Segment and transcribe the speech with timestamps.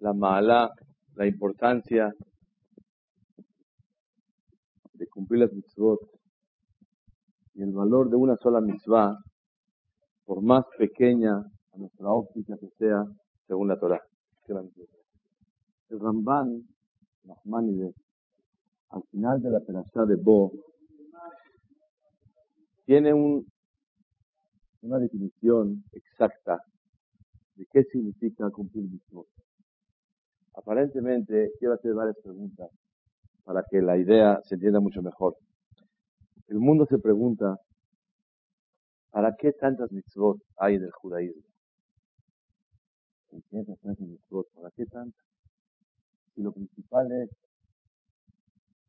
[0.00, 0.70] la mala,
[1.14, 2.14] la importancia
[4.94, 6.00] de cumplir las mitzvot
[7.54, 9.16] y el valor de una sola mitzvah,
[10.24, 13.04] por más pequeña a nuestra óptica que sea,
[13.46, 14.02] según la Torah.
[15.90, 16.62] El Ramban,
[17.24, 17.94] Nachmanides,
[18.90, 20.52] al final de la perashá de Bo,
[22.86, 23.46] tiene un,
[24.82, 26.62] una definición exacta
[27.56, 29.26] de qué significa cumplir mitzvot.
[30.58, 32.68] Aparentemente, quiero hacer varias preguntas
[33.44, 35.36] para que la idea se entienda mucho mejor.
[36.48, 37.56] El mundo se pregunta,
[39.10, 41.42] ¿para qué tantas mitzvot hay en el judaísmo?
[43.30, 45.24] ¿Para qué tantas?
[46.34, 47.30] Si lo principal es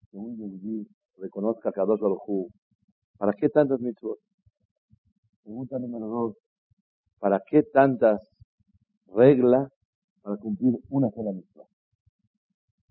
[0.09, 2.49] que un yehudí reconozca a Kadosh Baruj
[3.19, 4.17] ¿para qué tantas mitzvot?
[5.43, 6.37] Pregunta número dos,
[7.19, 8.27] ¿para qué tantas
[9.13, 9.71] reglas
[10.29, 11.65] para cumplir una sola mitzvah?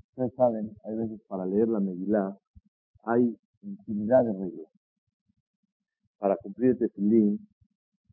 [0.09, 2.37] Ustedes saben, hay veces para leer la Megilá
[3.05, 4.67] hay infinidad de reglas.
[6.19, 7.49] Para cumplir el tefilín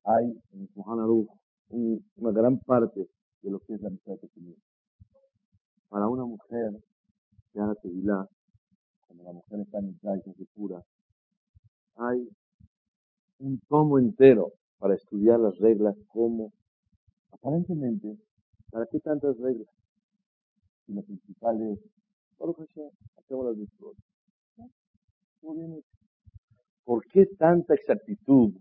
[0.03, 1.27] hay en Suhan Aruch
[1.69, 3.09] una gran parte
[3.41, 4.57] de lo que es la mitzvah de tefilín.
[5.89, 6.79] Para una mujer
[7.51, 8.29] que haga tevilá,
[9.07, 10.83] cuando la mujer está en y se pura,
[11.95, 12.29] hay
[13.39, 16.53] un tomo entero para estudiar las reglas como,
[17.31, 18.19] aparentemente,
[18.75, 19.69] ¿para qué tantas reglas?
[20.87, 21.79] Y lo principal es,
[23.17, 23.95] hacemos las mitzvot.
[26.83, 28.51] ¿Por qué tanta exactitud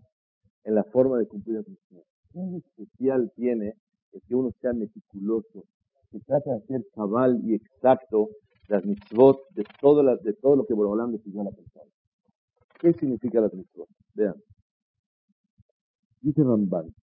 [0.63, 2.05] en la forma de cumplir las mitzvot?
[2.31, 3.75] ¿Qué especial tiene
[4.13, 5.65] el que uno sea meticuloso,
[6.09, 8.29] que trate de hacer cabal y exacto
[8.69, 11.91] las mitzvot de todo, de todo lo que Borobalán decidió a la persona?
[12.79, 13.89] ¿Qué significa las mitzvot?
[14.13, 14.35] Vean.
[16.21, 16.95] Dice Ramban.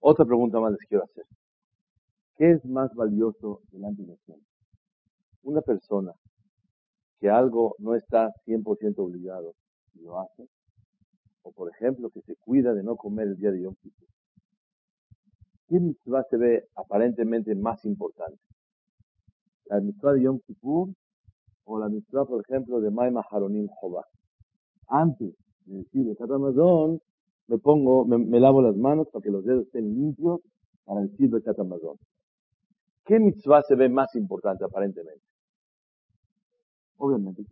[0.00, 1.26] Otra pregunta más les quiero hacer.
[2.36, 4.40] ¿Qué es más valioso delante de Dios?
[5.42, 6.12] Una persona
[7.20, 9.54] que algo no está 100% obligado
[9.94, 10.48] y lo hace,
[11.42, 14.08] o por ejemplo que se cuida de no comer el día de Yom Kippur.
[15.68, 18.40] ¿Qué mitzvah se ve aparentemente más importante?
[19.66, 20.88] ¿La mitzvah de Yom Kippur
[21.64, 24.04] o la mitzvah, por ejemplo, de Maima Haronim Jobá?
[24.88, 25.34] Antes
[25.66, 27.00] de decir el Katamazón,
[27.46, 30.40] me pongo, me, lavo las manos para que los dedos estén limpios
[30.84, 31.96] para decir el Katamazón.
[33.04, 35.24] ¿Qué mitzvah se ve más importante aparentemente?
[36.98, 37.44] Obviamente,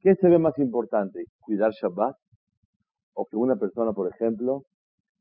[0.00, 1.24] ¿qué se ve más importante?
[1.40, 2.16] ¿Cuidar Shabbat?
[3.14, 4.62] ¿O que una persona, por ejemplo,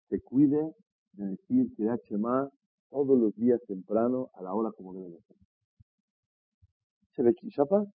[0.10, 0.76] se cuide
[1.14, 2.48] de decir que Shema
[2.92, 5.38] todos los días temprano a la hora como debe ser?
[7.16, 7.88] ¿Se ve Shabbat?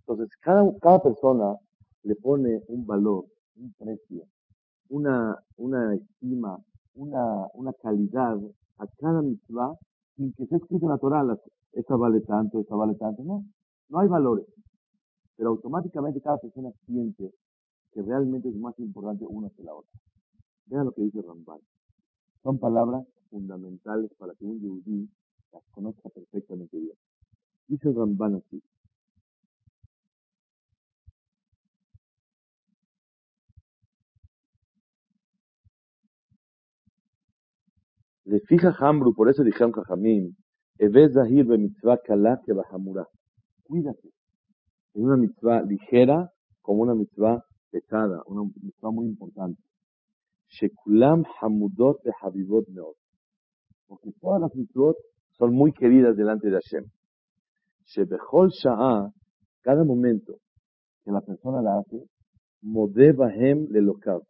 [0.00, 1.56] Entonces, cada, cada persona
[2.04, 3.24] le pone un valor,
[3.56, 4.24] un precio,
[4.88, 6.58] una, una estima,
[6.94, 8.38] una, una calidad
[8.78, 9.76] a cada mitzvah
[10.16, 11.38] sin que sea escrito en la Torah,
[11.72, 13.44] esta vale tanto, esta vale tanto, no.
[13.88, 14.46] No hay valores,
[15.36, 17.32] pero automáticamente cada persona siente
[17.92, 19.90] que realmente es más importante una que la otra.
[20.66, 21.60] Vean lo que dice Ramban.
[22.42, 25.10] Son palabras fundamentales para que un yudí
[25.52, 26.96] las conozca perfectamente bien.
[27.68, 28.62] Dice Ramban así.
[38.24, 40.36] Le fija Hambru, por eso dijeron Jajamín,
[40.78, 43.06] Eve Zahir be mitzvah kalá que bahamura
[43.72, 44.08] cuídate.
[44.94, 49.62] Es una mitzvah ligera como una mitzvah pesada, una mitzvah muy importante.
[50.48, 52.96] Shekulam hamudot de habibot meot.
[53.86, 54.96] Porque todas las mitzvot
[55.38, 56.84] son muy queridas delante de Hashem.
[57.86, 59.10] Shebechol sha'a,
[59.62, 60.34] cada momento
[61.04, 62.04] que la persona la hace,
[62.60, 64.20] modé bahem lelokav.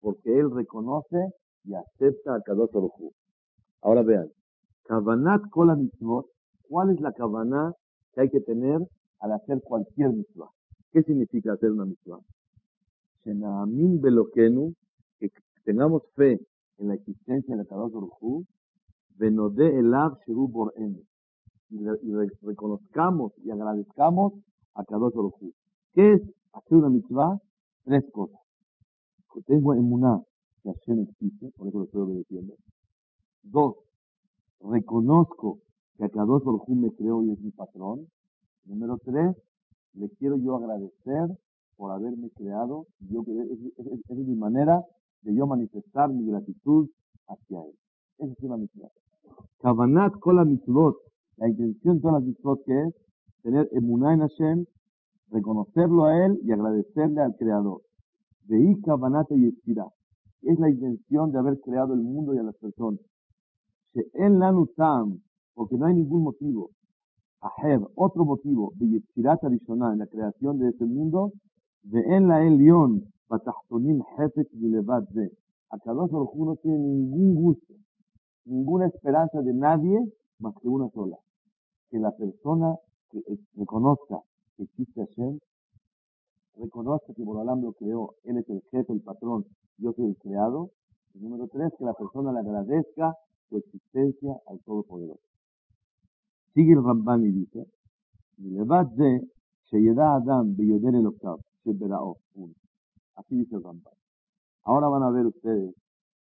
[0.00, 1.32] Porque él reconoce
[1.66, 3.12] y acepta a Kadosh Baruj
[3.82, 4.28] Ahora vean,
[4.84, 6.26] Kavanat kola mitzvot,
[6.68, 7.72] ¿cuál es la kavanah
[8.14, 8.80] que hay que tener
[9.20, 10.50] al hacer cualquier mitzvah.
[10.92, 12.20] ¿Qué significa hacer una mitzvah?
[15.18, 15.30] que
[15.64, 16.38] tengamos fe
[16.78, 18.44] en la existencia de Kadosh Baruj
[19.16, 21.02] Venode Elav Shiru Bor'enu,
[21.70, 24.34] y reconozcamos y agradezcamos
[24.74, 25.34] a Kadosh Baruj
[25.94, 26.22] ¿Qué es
[26.52, 27.38] hacer una mitzvah?
[27.84, 28.40] Tres cosas.
[29.46, 30.22] Tengo emuná
[30.66, 32.54] que Hashem existe, por eso lo estoy obedeciendo.
[33.42, 33.76] Dos,
[34.60, 35.60] reconozco
[35.98, 38.06] que me creó y es mi patrón.
[38.64, 39.36] Número tres,
[39.94, 41.38] le quiero yo agradecer
[41.76, 42.86] por haberme creado.
[43.00, 44.84] Yo, es, mi manera
[45.22, 46.88] de yo manifestar mi gratitud
[47.28, 47.74] hacia él.
[48.18, 48.90] Esa es una mitzvah.
[49.60, 50.96] Kavanat kola mitzvot,
[51.36, 52.94] la intención de todas las mitzvot que es
[53.42, 54.66] tener emunah en Hashem,
[55.30, 57.82] reconocerlo a él y agradecerle al creador.
[58.44, 59.52] Veí kavanat y
[60.42, 63.00] Es la intención de haber creado el mundo y a las personas.
[63.94, 65.20] En la nutam,
[65.54, 66.70] porque no hay ningún motivo.
[67.40, 71.32] Aher, otro motivo, de Yetzirat en la creación de este mundo,
[71.82, 75.30] de en la Elión, Batachtonim Hefet Gilevat de.
[75.70, 77.74] Akadosh Baruj no tiene ningún gusto,
[78.44, 79.98] ninguna esperanza de nadie
[80.38, 81.16] más que una sola.
[81.90, 82.76] Que la persona
[83.10, 83.20] que
[83.54, 84.20] reconozca
[84.56, 85.38] que existe Hashem,
[86.56, 89.44] reconozca que Borolam lo creó, él es el jefe, el patrón,
[89.78, 90.70] yo soy el creado.
[91.14, 93.14] Y número tres, que la persona le agradezca
[93.48, 95.20] su existencia al Todopoderoso.
[96.54, 97.66] Sigue el Ramban y dice,
[103.14, 103.94] Así dice el Ramban.
[104.62, 105.74] Ahora van a ver ustedes,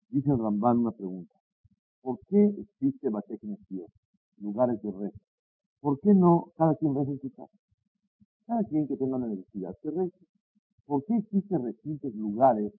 [0.09, 1.33] dice el Ramban una pregunta.
[2.01, 3.89] ¿Por qué existe Bateknesiot,
[4.37, 5.19] lugares de rezo?
[5.81, 7.51] ¿Por qué no cada quien reza en su casa?
[8.45, 10.17] Cada quien que tenga una necesidad que reza.
[10.85, 12.71] ¿Por qué existen recintos, lugares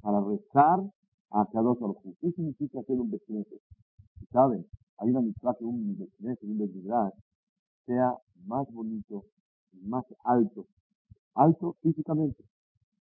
[0.00, 0.80] para rezar
[1.30, 3.10] a Kadosh Baruj ¿Qué significa hacer un?
[3.10, 4.66] Si saben,
[4.98, 7.12] hay una mitzvah que un vecino, un vecino
[7.86, 8.14] sea
[8.46, 9.24] más bonito,
[9.82, 10.66] más alto,
[11.34, 12.44] alto físicamente,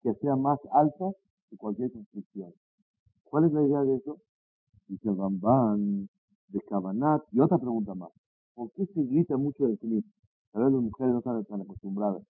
[0.03, 1.17] que sea más alto
[1.51, 2.53] que cualquier construcción.
[3.25, 4.19] ¿Cuál es la idea de eso?
[4.87, 6.09] Dice Ramban,
[6.49, 8.11] de Kabanat, y otra pregunta más.
[8.55, 10.05] ¿Por qué se grita mucho del clip?
[10.53, 12.23] Tal vez las mujeres no están tan acostumbradas,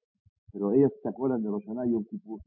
[0.52, 2.40] pero ellas se acuerdan de Roshaná y Yom Kippur.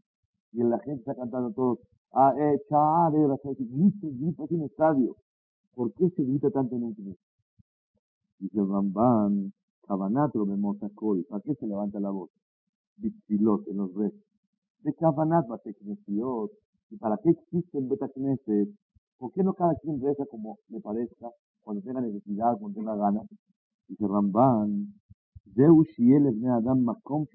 [0.52, 1.80] Y la gente está cantando todos,
[2.13, 5.16] ah, eh, chare, la un estadio.
[5.74, 7.18] ¿Por qué se grita tanto en clip?
[8.40, 9.54] Dice Ramban,
[9.88, 12.30] Kabanat lo Memotacol, ¿para qué se levanta la voz?
[12.98, 14.22] Bitzilot, en los restos.
[14.84, 16.52] De Kabanat Bateknesiot,
[16.90, 18.69] ¿y para qué existen Betakneses?
[19.18, 21.30] ¿Por qué no cada quien reza como le parezca,
[21.62, 23.28] cuando tenga necesidad, cuando tenga ganas?
[23.88, 24.94] Dice Ramban,
[25.56, 27.25] Zeus y Adam Makom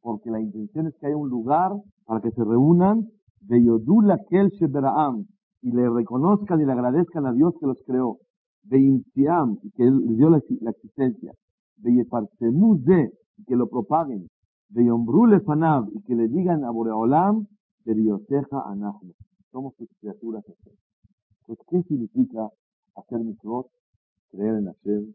[0.00, 1.72] porque la intención es que haya un lugar
[2.04, 3.08] para que se reúnan
[5.62, 8.18] y le reconozcan y le agradezcan a Dios que los creó,
[8.62, 10.38] de Imtiam y que les dio la,
[10.70, 11.32] existencia,
[11.76, 14.28] de Yepartemu de y que lo propaguen,
[14.68, 17.46] de Yombrule Fanav y que le digan a Boreolam,
[17.84, 19.12] de Dioseja Anahnu.
[19.52, 20.44] Somos sus criaturas.
[21.46, 22.48] Pues, ¿qué significa
[22.96, 23.66] hacer mitzvot?
[24.30, 25.14] Creer en Hashem,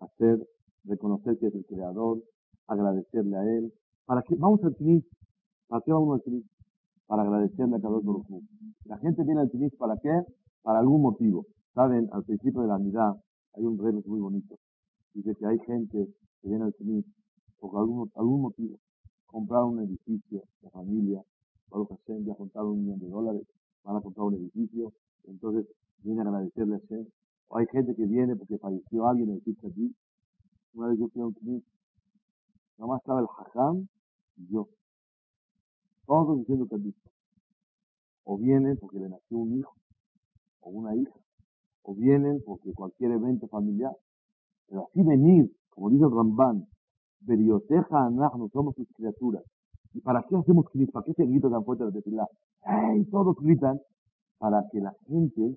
[0.00, 0.46] hacer,
[0.84, 2.22] reconocer que es el creador,
[2.68, 3.72] agradecerle a él.
[4.06, 4.36] ¿Para qué?
[4.36, 5.04] Vamos al Tinis.
[5.66, 6.44] ¿Para qué vamos Tinis?
[7.08, 8.24] Para agradecerle a cada uno.
[8.84, 10.22] La gente viene al Tinis ¿para qué?
[10.62, 11.46] Para algún motivo.
[11.74, 13.16] Saben, al principio de la unidad
[13.54, 14.56] hay un rey muy bonito.
[15.14, 16.06] Dice que hay gente
[16.40, 17.04] que viene al Tinis
[17.58, 18.78] por algún, algún motivo.
[19.26, 21.20] Comprar un edificio, la familia,
[21.68, 23.42] para Hashem ya contaron un millón de dólares,
[23.82, 24.92] van a comprar un edificio,
[25.24, 25.66] entonces
[26.04, 27.06] viene a agradecerle a Hashem
[27.48, 29.94] o hay gente que viene porque falleció alguien en el allí.
[30.74, 31.64] Una vez yo fui a un clip,
[32.76, 33.88] nomás estaba el hajam
[34.36, 34.68] y yo.
[36.08, 37.10] Todos diciendo que visto.
[38.24, 39.74] O vienen porque le nació un hijo
[40.62, 41.12] o una hija.
[41.82, 43.92] O vienen porque cualquier evento familiar.
[44.68, 46.66] Pero así venir, como dice el Ramban,
[47.20, 49.42] Berioteja no somos sus criaturas.
[49.92, 50.90] ¿Y para qué hacemos clip?
[50.90, 52.26] ¿Para qué se grita tan fuerte la tefilá?
[52.62, 53.04] ¡Ay!
[53.10, 53.78] Todos gritan
[54.38, 55.56] para que la gente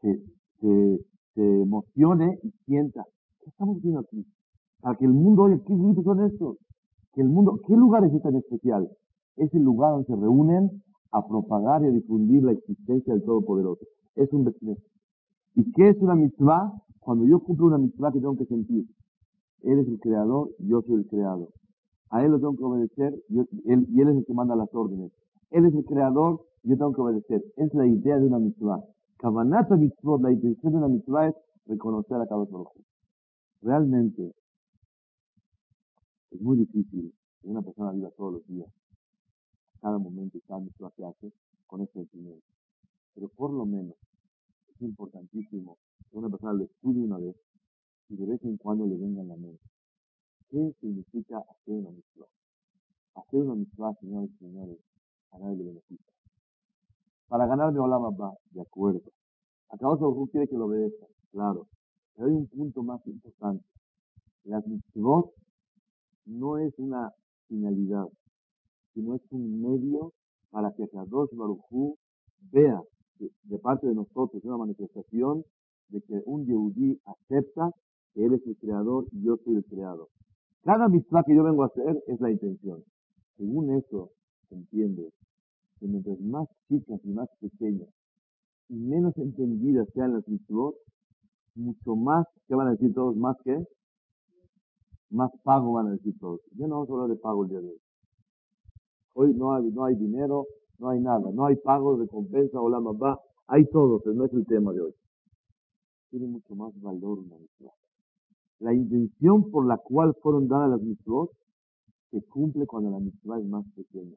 [0.00, 0.18] se,
[0.60, 0.98] se,
[1.34, 3.04] emocione y sienta,
[3.40, 4.24] ¿qué estamos haciendo aquí?
[4.80, 6.56] Para que el mundo oye, ¿qué gritos son estos?
[7.12, 8.88] Que el mundo, ¿qué lugar es este en especial?
[9.40, 10.82] Es el lugar donde se reúnen
[11.12, 13.84] a propagar y a difundir la existencia del Todopoderoso.
[14.14, 14.76] Es un vecino.
[15.54, 16.72] ¿Y qué es una mitzvah?
[16.98, 18.84] Cuando yo cumplo una mitzvah que tengo que sentir.
[19.62, 21.48] Él es el creador, yo soy el creador.
[22.10, 25.10] A él lo tengo que obedecer y él es el que manda las órdenes.
[25.50, 27.42] Él es el creador, yo tengo que obedecer.
[27.56, 28.84] Es la idea de una mitzvah.
[29.16, 31.34] Kavanata mitzvot, la intención de una mitzvah es
[31.66, 32.72] reconocer a cada Baruj
[33.62, 34.34] Realmente
[36.30, 38.68] es muy difícil que una persona viva todos los días,
[39.80, 41.32] cada momento y cada mitzvah que hace,
[41.66, 42.46] con ese sentimiento.
[43.14, 43.96] Pero por lo menos
[44.68, 45.78] es importantísimo
[46.10, 47.36] que una persona lo estudie una vez
[48.08, 49.62] y de vez en cuando le venga a la mente.
[50.48, 52.26] ¿Qué significa hacer una mitzvah?
[53.14, 54.78] Hacer una mitzvah, señores y señores,
[55.32, 56.12] a nadie le beneficia.
[57.28, 59.12] Para ganarme Olam va, de acuerdo.
[59.68, 61.68] Acá Baruj quiere que lo obedezca, claro.
[62.16, 63.64] Pero hay un punto más importante.
[64.42, 65.32] Las mitzvot
[66.26, 67.12] no es una
[67.46, 68.08] finalidad,
[68.94, 70.12] sino es un medio
[70.50, 71.96] para que Kadosh Baruj
[72.52, 72.82] vea
[73.18, 75.44] de, parte de nosotros una manifestación
[75.88, 77.70] de que un yehudí acepta
[78.14, 80.08] que él es el creador y yo soy el creador.
[80.62, 82.82] Cada mitzvah que yo vengo a hacer es la intención.
[83.36, 84.10] Según eso,
[84.48, 85.10] se entiende
[85.78, 87.88] que mientras más chicas y más pequeñas
[88.68, 90.74] y menos entendidas sean las mitzvot,
[91.54, 93.16] mucho más, ¿qué van a decir todos?
[93.16, 93.64] ¿Más que
[95.10, 96.40] Más pago van a decir todos.
[96.56, 97.80] Ya no vamos a hablar de pago el día de hoy.
[99.22, 100.46] Hoy no hay, no hay dinero,
[100.78, 104.32] no hay nada, no hay pago, recompensa o la mamá, hay todo, pero no es
[104.32, 104.94] el tema de hoy.
[106.08, 107.74] Tiene mucho más valor una mitzvah.
[108.60, 111.32] La intención por la cual fueron dadas las mitzvot
[112.10, 114.16] se cumple cuando la mitzvah es más pequeña.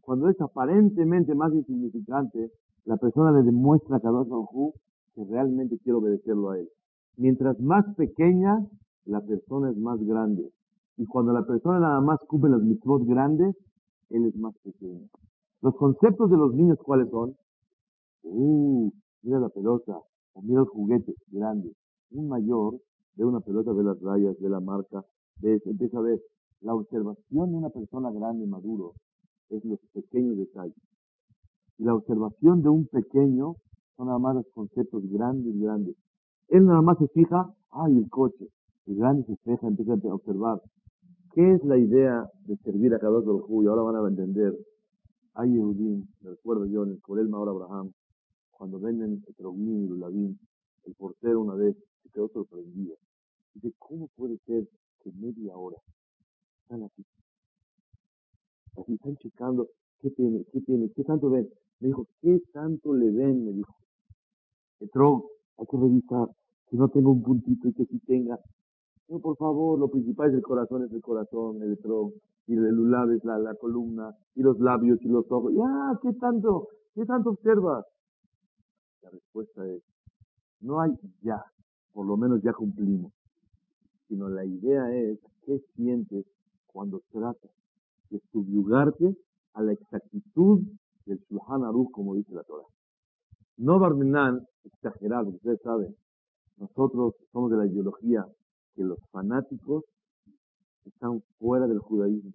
[0.00, 2.50] Cuando es aparentemente más insignificante,
[2.86, 4.72] la persona le demuestra a Kadosh Baruj
[5.14, 6.70] que realmente quiere obedecerlo a él.
[7.18, 8.66] Mientras más pequeña,
[9.04, 10.50] la persona es más grande.
[10.96, 13.54] Y cuando la persona nada más cumple las mitzvot grandes,
[14.10, 15.08] él es más pequeño.
[15.62, 17.36] Los conceptos de los niños, ¿cuáles son?
[18.22, 18.90] Uh,
[19.22, 19.98] mira la pelota,
[20.34, 21.72] o mira el juguete grande.
[22.10, 22.78] Un mayor
[23.16, 25.04] ve una pelota, ve las rayas, ve la marca,
[25.40, 26.20] ve, empieza a ver.
[26.60, 28.94] La observación de una persona grande, maduro,
[29.50, 30.76] es los pequeños detalles.
[31.78, 33.56] Y la observación de un pequeño
[33.96, 35.96] son nada más los conceptos grandes, grandes.
[36.48, 38.48] Él nada más se fija, ay, el coche.
[38.86, 40.62] El grande se fija, empieza a observar.
[41.36, 44.56] ¿Qué es la idea de servir a cada del Y ahora van a entender.
[45.34, 47.92] Hay Yehudim, me recuerdo yo en el Corel Maor Abraham,
[48.52, 50.36] cuando venden el y el
[50.86, 52.96] el portero una vez se quedó sorprendido.
[53.52, 54.66] Dice, ¿cómo puede ser
[55.02, 55.76] que media hora
[56.62, 57.04] están aquí?
[58.78, 59.68] Así están checando
[60.00, 61.50] qué tiene, qué tiene, qué tanto ven.
[61.80, 63.44] Me dijo, ¿qué tanto le ven?
[63.44, 63.74] Me dijo.
[64.80, 64.88] El
[65.58, 66.28] hay que revisar
[66.70, 68.40] que no tenga un puntito y que sí tenga.
[69.08, 72.14] No, por favor, lo principal es el corazón, es el corazón, el tronco,
[72.48, 75.52] y el lulab es la, la columna, y los labios y los ojos.
[75.54, 76.68] Ya, ¿qué tanto?
[76.94, 77.84] ¿Qué tanto observas?
[79.02, 79.82] La respuesta es,
[80.60, 80.90] no hay
[81.22, 81.40] ya,
[81.92, 83.12] por lo menos ya cumplimos,
[84.08, 86.26] sino la idea es, ¿qué sientes
[86.66, 87.50] cuando tratas
[88.10, 89.16] de subyugarte
[89.54, 90.62] a la exactitud
[91.04, 92.66] del Shulchan Aruch, como dice la Torah?
[93.58, 95.94] No Barminan, exagerado, ustedes saben,
[96.56, 98.26] nosotros somos de la ideología
[98.76, 99.84] que los fanáticos
[100.84, 102.32] están fuera del judaísmo.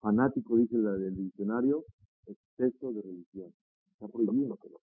[0.00, 1.84] Fanático, dice del diccionario,
[2.26, 3.52] exceso de religión.
[3.92, 4.76] Está prohibido, pero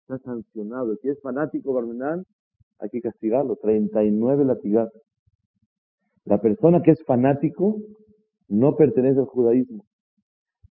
[0.00, 0.96] está sancionado.
[0.96, 2.24] Si es fanático Barmenán,
[2.78, 3.56] hay que castigarlo.
[3.56, 5.02] 39 latigazos.
[6.24, 7.78] La persona que es fanático
[8.48, 9.84] no pertenece al judaísmo.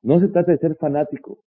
[0.01, 1.39] No se trata de ser fanático.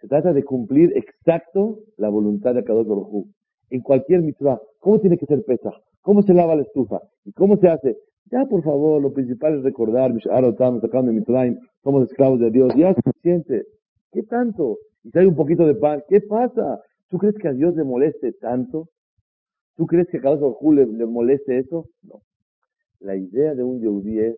[0.00, 3.26] Se trata de cumplir exacto la voluntad de Kadosh Baruj
[3.68, 4.60] En cualquier mitzvah.
[4.78, 5.72] ¿Cómo tiene que ser pesa?
[6.02, 7.00] ¿Cómo se lava la estufa?
[7.24, 7.96] ¿Y cómo se hace?
[8.30, 12.72] Ya, por favor, lo principal es recordar, estamos sacando de somos esclavos de Dios.
[12.76, 13.64] Ya es suficiente.
[14.12, 14.78] ¿Qué tanto?
[15.02, 16.80] Y si hay un poquito de pan, ¿qué pasa?
[17.08, 18.88] ¿Tú crees que a Dios le moleste tanto?
[19.76, 21.86] ¿Tú crees que a cada le, le moleste eso?
[22.02, 22.20] No.
[23.00, 24.36] La idea de un yehudí es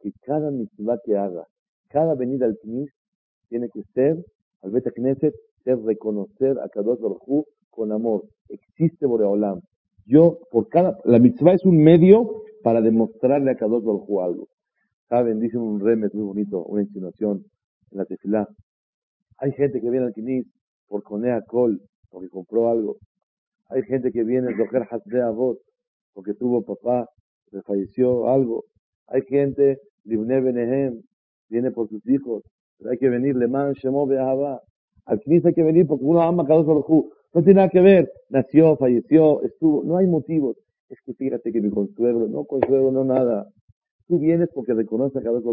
[0.00, 1.44] que cada mitzvah que haga,
[1.88, 2.90] cada venida al Knis,
[3.48, 4.16] tiene que ser,
[4.62, 8.24] al Bet Knesset, ser reconocer a Kadosh Baruj con amor.
[8.48, 9.60] Existe Boreolam.
[10.08, 14.48] Yo, por cada, la mitzvah es un medio para demostrarle a Kadosh Baruj algo.
[15.06, 17.44] Saben, dicen un remes muy bonito, una insinuación
[17.90, 18.48] en la tefilá.
[19.36, 20.46] Hay gente que viene al Knis
[20.86, 22.96] por Conea Col, porque compró algo.
[23.68, 25.58] Hay gente que viene a de Avot,
[26.14, 27.06] porque tuvo papá,
[27.50, 28.64] que falleció algo.
[29.08, 31.02] Hay gente, Libne Benehem,
[31.50, 32.44] viene por sus hijos.
[32.78, 34.62] Pero hay que venir, Leman Shemo Be'ahava.
[35.04, 36.64] Al Knis hay que venir porque uno ama a Kadosh
[37.34, 38.10] no tiene nada que ver.
[38.30, 39.84] Nació, falleció, estuvo.
[39.84, 40.56] No hay motivos.
[40.88, 43.46] Es que fíjate que mi consuelo, no consuelo, no nada.
[44.06, 45.44] Tú vienes porque reconoces a Kadosh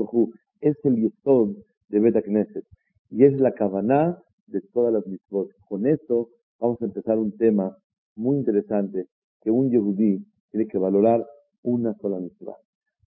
[0.61, 1.57] Es el yesod
[1.89, 2.65] de Beta Knesset.
[3.09, 4.17] Y es la kavaná
[4.47, 5.49] de todas las mitzvot.
[5.67, 6.29] Con esto
[6.59, 7.77] vamos a empezar un tema
[8.15, 9.07] muy interesante
[9.41, 11.25] que un yehudí tiene que valorar
[11.63, 12.55] una sola mitzvah.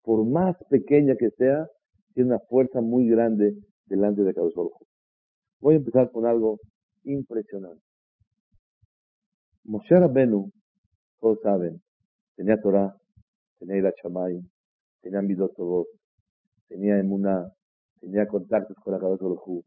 [0.01, 1.67] Por más pequeña que sea,
[2.13, 4.53] tiene una fuerza muy grande delante de Kadosh
[5.60, 6.60] Voy a empezar con algo
[7.03, 7.93] impresionante.
[9.65, 10.51] Moshe Rabbenu,
[11.22, 11.82] todos saben,
[12.36, 12.93] tenía Torah,
[13.60, 13.93] tenía Ira
[15.01, 15.53] tenía Midot
[16.67, 17.50] tenía Emuná,
[18.01, 19.63] tenía contactos con la Kadosh Baruj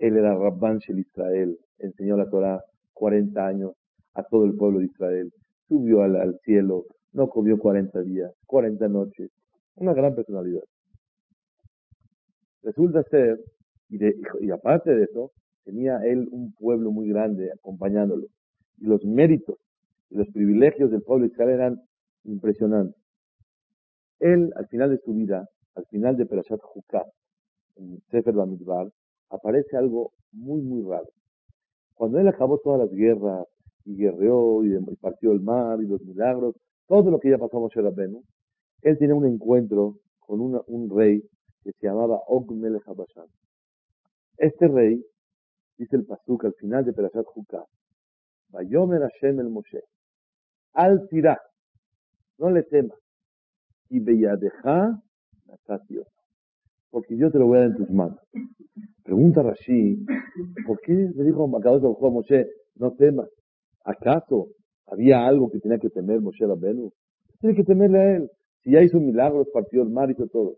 [0.00, 2.60] Él era Rabban Shel Israel, enseñó la Torah
[2.94, 3.72] 40 años
[4.14, 5.32] a todo el pueblo de Israel,
[5.68, 9.30] subió al, cielo, no comió 40 días, 40 noches,
[9.76, 10.64] una gran personalidad.
[12.64, 13.38] Resulta ser,
[13.88, 15.30] y aparte de eso,
[15.62, 18.26] tenía él un pueblo muy grande acompañándolo
[18.80, 19.56] y los méritos
[20.10, 21.82] y los privilegios del pueblo de Israel eran
[22.24, 23.00] impresionantes.
[24.18, 27.06] Él, al final de su vida, al final de Perashat Jukat,
[27.76, 28.90] en Sefer Bamidbar,
[29.30, 31.08] aparece algo muy, muy raro.
[31.94, 33.46] Cuando él acabó todas las guerras
[33.84, 36.54] y guerreó y, partió el mar y los milagros,
[36.86, 38.22] todo lo que ya pasó Moshe Rabbeinu,
[38.82, 41.22] él tiene un encuentro con un rey
[41.62, 42.82] que se llamaba Og Melech
[44.38, 45.04] Este rey,
[45.76, 47.64] dice el Pasuk al final de Perashat Jukah,
[48.52, 49.82] Vayomer Hashem el Moshe,
[50.72, 51.40] al tirá,
[52.38, 52.98] no le temas,
[53.88, 55.00] y beyadeja
[55.46, 56.08] natatiot,
[56.90, 58.18] porque yo te lo voy a dar en tus manos.
[59.04, 60.04] Pregunta Rashi,
[60.66, 63.28] ¿por qué le dijo a Moshe, no temas?
[63.84, 64.48] ¿Acaso
[64.86, 66.92] había algo que tenía que temer Moshe Rabbenu?
[67.40, 68.30] Tiene que temerle a él.
[68.62, 70.56] Si ya hizo milagros, partió el mar, hizo todo.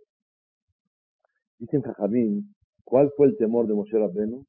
[1.58, 2.52] Dicen Jajamín,
[2.84, 4.44] ¿cuál fue el temor de Moshe Rabbenu?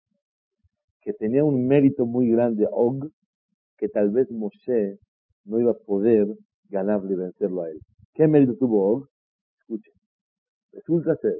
[1.01, 3.09] Que tenía un mérito muy grande, Og,
[3.77, 4.99] que tal vez Moshe
[5.45, 6.27] no iba a poder
[6.69, 7.79] ganarle y vencerlo a él.
[8.13, 9.09] ¿Qué mérito tuvo Og?
[9.59, 9.93] Escuchen.
[10.71, 11.39] Resulta ser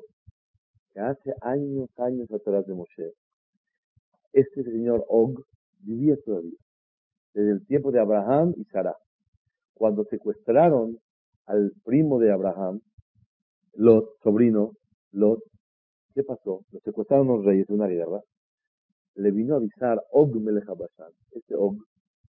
[0.94, 3.14] que hace años, años atrás de Moshe,
[4.32, 5.44] este señor Og
[5.80, 6.58] vivía todavía
[7.34, 8.96] desde el tiempo de Abraham y Sara.
[9.74, 11.00] Cuando secuestraron
[11.46, 12.80] al primo de Abraham,
[13.74, 14.74] Lot, sobrino,
[15.12, 15.40] Lot,
[16.14, 16.64] ¿qué pasó?
[16.72, 18.22] Lo secuestraron los reyes de una guerra.
[19.16, 20.68] Le vino a avisar Og Melech
[21.32, 21.76] Este Og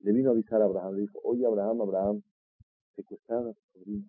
[0.04, 0.96] le vino a avisar a Abraham.
[0.96, 2.22] Le dijo, oye Abraham, Abraham,
[2.96, 4.06] secuestraron a tu sobrino.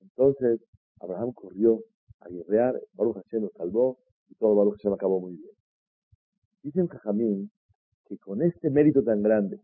[0.00, 0.60] Entonces,
[1.00, 1.80] Abraham corrió
[2.20, 5.54] a guerrear, Baruch Hashem lo salvó y todo Baruch Hashem acabó muy bien.
[6.62, 7.50] Dicen Jajamín
[8.06, 9.60] que con este mérito tan grande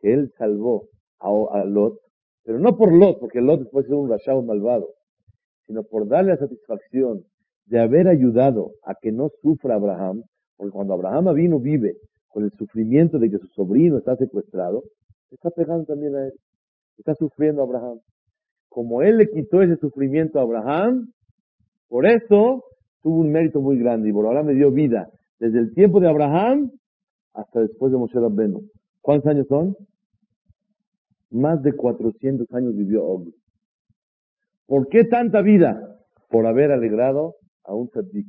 [0.00, 1.98] que él salvó a, Lot,
[2.42, 4.90] pero no por Lot, porque Lot después ser un rachado malvado,
[5.66, 7.24] sino por darle la satisfacción
[7.64, 10.22] de haber ayudado a que no sufra Abraham,
[10.56, 11.96] porque cuando Abraham vino vive
[12.28, 14.84] con el sufrimiento de que su sobrino está secuestrado,
[15.30, 16.32] está pegando también a él,
[16.98, 18.00] está sufriendo a Abraham.
[18.68, 21.12] Como él le quitó ese sufrimiento a Abraham,
[21.88, 22.64] por eso
[23.02, 26.08] tuvo un mérito muy grande y por ahora me dio vida desde el tiempo de
[26.08, 26.70] Abraham
[27.32, 28.62] hasta después de Moshe Rabbenu.
[29.00, 29.76] ¿Cuántos años son?
[31.30, 33.28] Más de 400 años vivió Og.
[34.66, 35.96] ¿Por qué tanta vida?
[36.28, 38.26] Por haber alegrado a un tzaddik,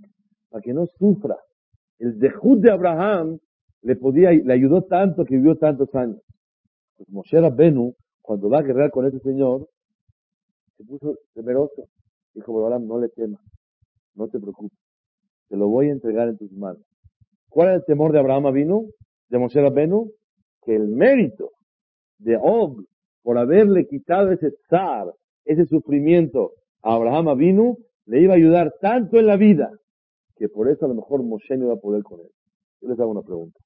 [0.50, 1.38] para que no sufra.
[2.00, 3.40] El dejud de Abraham
[3.82, 6.22] le podía, le ayudó tanto que vivió tantos años.
[6.98, 9.68] Pues Moshe Rabbenu, cuando va a guerrear con ese señor,
[10.78, 11.88] se puso temeroso.
[12.34, 13.42] Dijo, Abraham, no le temas,
[14.16, 14.78] no te preocupes,
[15.50, 16.84] te lo voy a entregar en tus manos.
[17.50, 18.86] ¿Cuál es el temor de Abraham vino?
[19.30, 20.12] De Moshe Rabbenu,
[20.64, 21.52] que el mérito
[22.20, 22.84] de Og
[23.24, 25.14] por haberle quitado ese zar,
[25.44, 29.72] ese sufrimiento a Abraham vino, le iba a ayudar tanto en la vida,
[30.36, 32.30] que por eso a lo mejor Moshe no iba a poder con él.
[32.82, 33.60] Yo les hago una pregunta.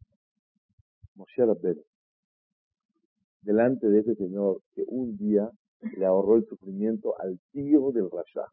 [1.16, 1.82] Moshe Rabbenu,
[3.42, 5.50] delante de ese señor que un día
[5.98, 8.46] le ahorró el sufrimiento al tío del Rasha.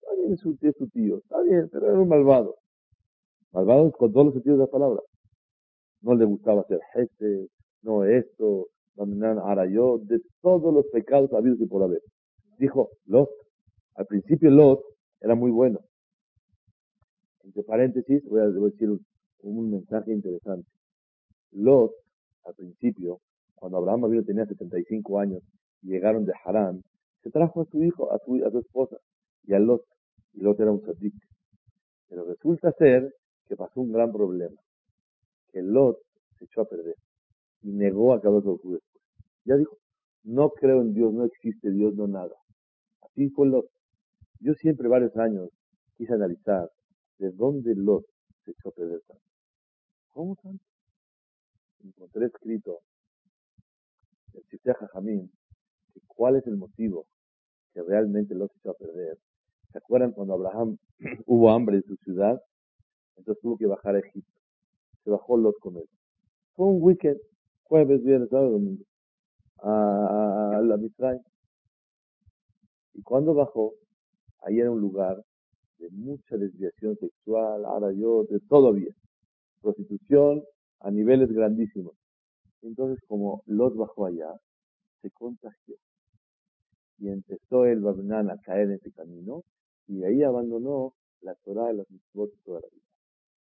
[0.00, 2.56] Está bien, es su, tío, está bien, pero era un malvado.
[3.52, 5.00] Malvado con todos los sentidos de la palabra.
[6.02, 7.48] No le gustaba hacer jefe,
[7.82, 12.02] no esto, arayot, de todos los pecados habidos y por haber.
[12.58, 13.30] Dijo Lot.
[13.94, 14.82] Al principio Lot
[15.20, 15.80] era muy bueno.
[17.44, 18.90] Entre paréntesis, voy a, decir
[19.42, 20.68] un, mensaje interesante.
[21.54, 21.92] Lot,
[22.44, 23.20] al principio,
[23.54, 25.42] cuando Abraham vino tenía 75 años
[25.82, 26.82] y llegaron de Harán,
[27.22, 28.96] se trajo a su hijo, a su, a su esposa
[29.44, 29.82] y a Lot.
[30.34, 31.14] Y Lot era un sadik.
[32.08, 33.14] Pero resulta ser
[33.46, 34.60] que pasó un gran problema.
[35.52, 35.98] Que Lot
[36.38, 36.96] se echó a perder
[37.62, 38.80] y negó a Kadosh después.
[39.44, 39.78] Ya dijo,
[40.24, 42.34] no creo en Dios, no existe Dios, no nada.
[43.02, 43.66] Así fue Lot.
[44.40, 45.48] Yo siempre varios años
[45.96, 46.70] quise analizar
[47.18, 48.04] de dónde Lot
[48.44, 49.22] se echó a perder tanto.
[50.10, 50.73] ¿Cómo tanto?
[51.84, 52.80] Encontré escrito
[54.32, 55.30] en Siftea Jajamín
[55.92, 57.06] que cuál es el motivo
[57.74, 59.18] que realmente Lot se echó a perder.
[59.70, 60.78] ¿Se acuerdan cuando Abraham
[61.26, 62.40] hubo hambre en su ciudad?
[63.16, 64.40] Entonces tuvo que bajar a Egipto.
[65.02, 65.74] Se bajó Lot con.
[66.54, 67.20] Fue un weekend,
[67.64, 68.84] jueves, viernes, sábado, domingo,
[69.58, 71.20] a, la Mitzray.
[72.94, 73.74] Y cuando bajó,
[74.42, 75.22] ahí era un lugar
[75.78, 78.94] de mucha desviación sexual, ahora yo, de todo había.
[79.60, 80.44] Prostitución
[80.84, 81.94] a niveles grandísimos.
[82.62, 84.30] Entonces, como Lot bajó allá,
[85.02, 85.76] se contagió.
[86.98, 89.42] Y empezó el Babnan a caer en ese camino,
[89.88, 92.84] y ahí abandonó la Torah de las mitzvot toda la vida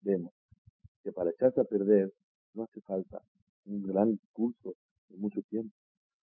[0.03, 0.33] vemos
[1.03, 2.13] que para echarse a perder
[2.55, 3.23] no hace falta
[3.67, 4.75] un gran curso
[5.09, 5.75] de mucho tiempo.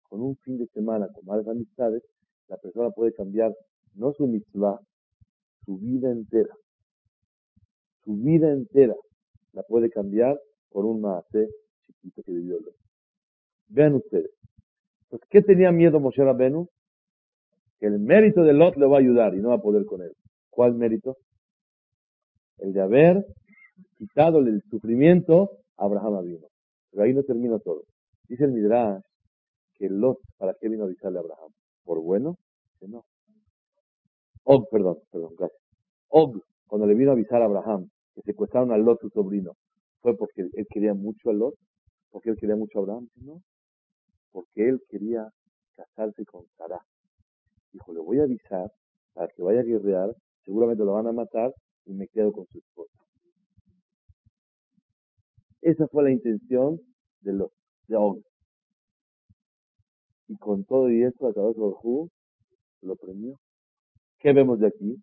[0.03, 2.03] Con un fin de semana, con malas amistades,
[2.47, 3.53] la persona puede cambiar
[3.95, 4.79] no su mitzvah,
[5.65, 6.55] su vida entera.
[8.03, 8.95] Su vida entera
[9.53, 10.39] la puede cambiar
[10.73, 11.49] por un maase
[11.85, 12.75] chiquito que vivió Lot.
[13.67, 14.31] Vean ustedes.
[15.09, 16.67] Pues, ¿Qué tenía miedo Moshe Rabenu?
[17.79, 20.01] Que el mérito de Lot le va a ayudar y no va a poder con
[20.01, 20.13] él.
[20.49, 21.17] ¿Cuál mérito?
[22.57, 23.25] El de haber
[23.97, 26.47] quitado el sufrimiento, Abraham vino.
[26.91, 27.83] Pero ahí no termina todo.
[28.27, 29.01] Dice el Midrash
[29.75, 31.51] que Lot, ¿para qué vino a avisarle a Abraham?
[31.83, 32.37] ¿Por bueno?
[32.79, 33.05] Que no.
[34.43, 35.61] Og, perdón, perdón, gracias.
[36.09, 39.55] Og, cuando le vino a avisar a Abraham que secuestraron a Lot, su sobrino,
[40.03, 41.55] ¿fue porque él quería mucho a Lot?
[42.11, 43.07] ¿Porque él quería mucho a Abraham?
[43.15, 43.41] No.
[44.31, 45.27] Porque él quería
[45.75, 46.85] casarse con Sarah.
[47.71, 48.71] Dijo, le voy a avisar
[49.13, 50.13] para que vaya a guerrear,
[50.43, 51.53] seguramente lo van a matar
[51.85, 52.93] y me quedo con su esposa.
[55.61, 56.79] Esa fue la intención
[57.21, 57.51] de los
[57.87, 58.21] de Og.
[60.27, 62.09] Y con todo y eso, a través de
[62.81, 63.39] lo premió.
[64.19, 65.01] ¿Qué vemos de aquí?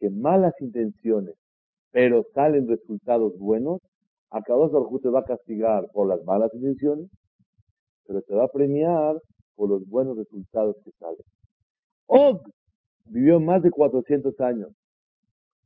[0.00, 1.36] Que malas intenciones,
[1.92, 3.80] pero salen resultados buenos,
[4.30, 7.08] a Baruj te va a castigar por las malas intenciones,
[8.06, 9.20] pero te va a premiar
[9.56, 11.24] por los buenos resultados que salen.
[12.06, 12.42] Og
[13.06, 14.70] vivió más de 400 años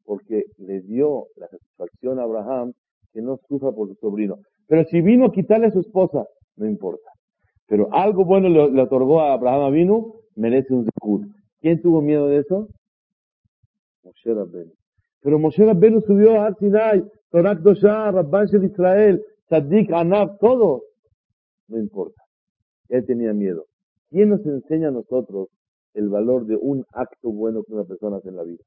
[0.04, 2.72] porque le dio la satisfacción a Abraham
[3.12, 4.36] que no sufra por su sobrino.
[4.66, 7.10] Pero si vino a quitarle a su esposa, no importa.
[7.66, 11.26] Pero algo bueno le, otorgó a Abraham vino, merece un zikur.
[11.60, 12.68] ¿Quién tuvo miedo de eso?
[14.02, 14.72] Moshe Rabbeinu.
[15.22, 17.02] Pero Moshe Rabbeinu subió a Sinai,
[17.34, 20.84] Torah Dosha, Rabban de Israel, Sadik, Anab, todo.
[21.66, 22.22] No importa.
[22.88, 23.64] Él tenía miedo.
[24.08, 25.48] ¿Quién nos enseña a nosotros
[25.94, 28.62] el valor de un acto bueno que una persona hace en la vida?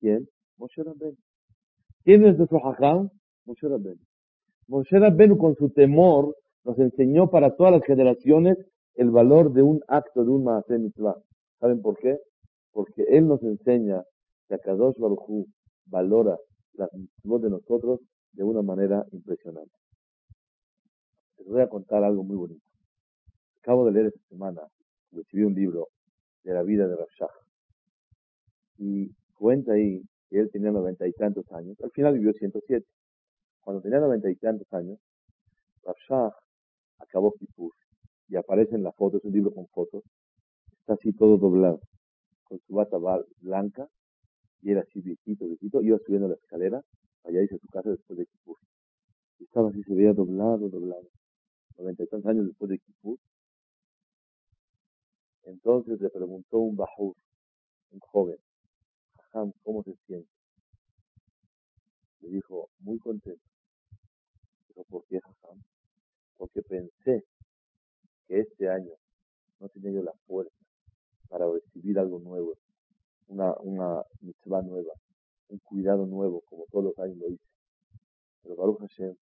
[0.00, 0.28] ¿Quién?
[0.58, 1.16] Moshe Rabbeinu.
[2.04, 3.08] ¿Quién es nuestro hajam?
[3.46, 4.02] Moshe Rabbeinu.
[4.68, 8.58] Moshe Rabbeinu con su temor nos enseñó para todas las generaciones
[8.96, 11.16] el valor de un acto, de un Maaseh Mitzvah.
[11.58, 12.18] ¿Saben por qué?
[12.70, 14.02] Porque él nos enseña
[14.46, 15.46] que Akadosh Baruj
[15.86, 16.36] valora
[16.74, 18.00] las mitzvot de nosotros
[18.32, 19.74] de una manera impresionante.
[21.38, 22.64] Les voy a contar algo muy bonito.
[23.62, 24.62] Acabo de leer esta semana,
[25.12, 25.88] recibí un libro
[26.44, 27.30] de la vida de Rashach.
[28.78, 31.78] Y cuenta ahí que él tenía noventa y tantos años.
[31.82, 32.86] Al final vivió 107.
[33.60, 34.98] Cuando tenía noventa y tantos años,
[35.82, 36.34] Rashach
[36.98, 37.72] acabó Kippur
[38.28, 40.04] y aparece en la foto, es un libro con fotos,
[40.78, 41.80] está así todo doblado,
[42.44, 42.96] con su bata
[43.40, 43.88] blanca,
[44.62, 46.82] y era así viejito, viejito, iba subiendo la escalera,
[47.24, 48.58] allá hice su casa después de Kippur.
[49.38, 51.08] Y estaba así, se veía doblado, doblado.
[51.78, 53.18] Noventa y tantos años después de Kippur.
[55.44, 57.16] Entonces le preguntó un bajur,
[57.90, 58.36] un joven,
[59.16, 60.28] Jajam, ¿cómo se siente?
[62.20, 63.42] Le dijo, muy contento.
[64.68, 65.62] Dijo, ¿por qué, Jajam?
[66.36, 67.24] Porque pensé
[68.26, 68.92] que este año
[69.58, 70.54] no tenía yo la fuerza
[71.28, 72.54] para recibir algo nuevo,
[73.30, 74.92] una, una mitzvah nueva,
[75.48, 77.44] un cuidado nuevo, como todos los años lo hice.
[78.42, 79.14] Pero Baruch Hashem,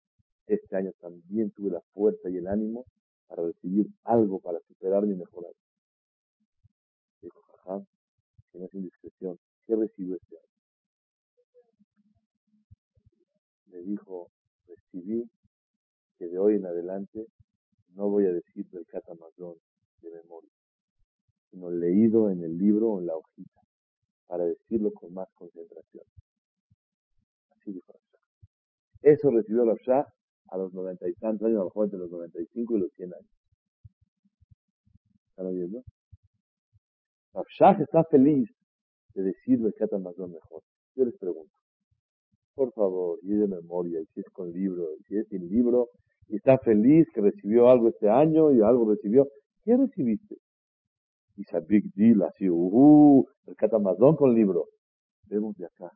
[0.46, 2.86] este año también tuve la fuerza y el ánimo
[3.26, 5.52] para recibir algo para superarme y mejorar.
[7.20, 7.84] Dijo, jajam,
[8.50, 10.46] que no es indiscreción, ¿qué recibió este año?
[13.66, 14.30] Le dijo,
[14.66, 15.30] recibí
[16.18, 17.26] que de hoy en adelante
[17.94, 19.56] no voy a decir del catamazón
[20.00, 20.50] de memoria,
[21.50, 23.60] sino leído en el libro o en la hojita,
[24.28, 26.04] para decirlo con más concentración.
[27.50, 28.18] Así dijo Rafshah.
[29.02, 30.06] Eso recibió Rafshah
[30.50, 32.80] a los noventa y tantos años, a lo mejor entre los noventa y cinco y
[32.80, 33.30] los cien años.
[35.30, 35.82] ¿Están oyendo?
[37.34, 38.48] Rafshah está feliz
[39.14, 40.62] de decir el catamazón mejor.
[40.94, 41.52] Yo les pregunto,
[42.54, 45.88] por favor, y de memoria, y si es con libro, y si es sin libro,
[46.28, 49.26] y está feliz que recibió algo este año y algo recibió.
[49.64, 50.36] ¿Qué recibiste?
[51.38, 54.66] Y a big deal, así, uh, el catamazón con libro.
[55.26, 55.92] Vemos de acá.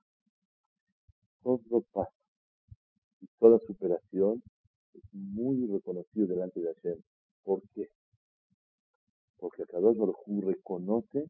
[1.43, 2.13] Todo pasa
[3.23, 4.41] y toda superación
[4.95, 6.99] es muy reconocido delante de Hashem.
[7.43, 7.89] ¿Por qué?
[9.39, 11.29] Porque Kadosh Baruj reconoce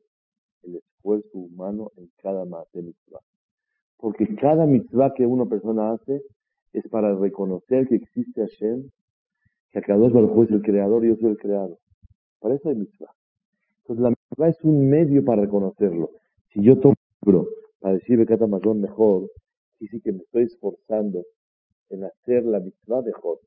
[0.63, 3.21] el esfuerzo humano en cada mitzvah.
[3.97, 6.23] Porque cada mitzvah que una persona hace
[6.75, 8.91] es para reconocer que existe Hashem,
[9.71, 11.79] que Akadosh Baruj es el creador y yo soy el creador.
[12.41, 13.15] Para eso hay mitzvah.
[13.83, 16.11] Entonces la mitzvah es un medio para reconocerlo.
[16.53, 17.49] Si yo tomo un libro
[17.81, 19.31] para decir Bekata Mazón mejor,
[19.81, 21.25] y sí que me estoy esforzando
[21.91, 23.41] en hacer la mitzvah mejor.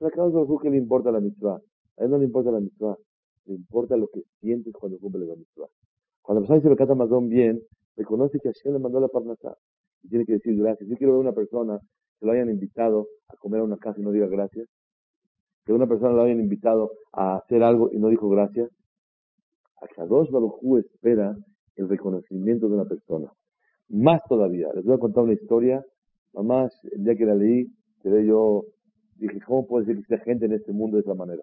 [0.00, 1.60] A Akadosh Baruj que le importa la mitzvah.
[1.98, 2.96] A él no le importa la mitzvah.
[3.46, 5.68] Le importa lo que sientes cuando cumple la mitzvah.
[6.22, 7.62] Cuando la persona dice Bekata Mazón bien,
[7.96, 9.56] reconoce que Hashem le mandó la parnasá.
[10.02, 10.88] Y tiene que decir gracias.
[10.88, 11.78] Yo quiero ver a una persona
[12.18, 14.68] que lo hayan invitado a comer a una casa y no diga gracias,
[15.64, 18.70] que una persona lo hayan invitado a hacer algo y no dijo gracias.
[19.80, 21.36] Akadosh Baruj espera
[21.76, 23.32] el reconocimiento de una persona.
[23.88, 25.84] Más todavía, les voy a contar una historia.
[26.32, 27.66] Mamá, el día que la leí,
[28.02, 28.64] quedé yo,
[29.16, 31.42] dije, ¿cómo puede ser que exista gente en este mundo de esa manera?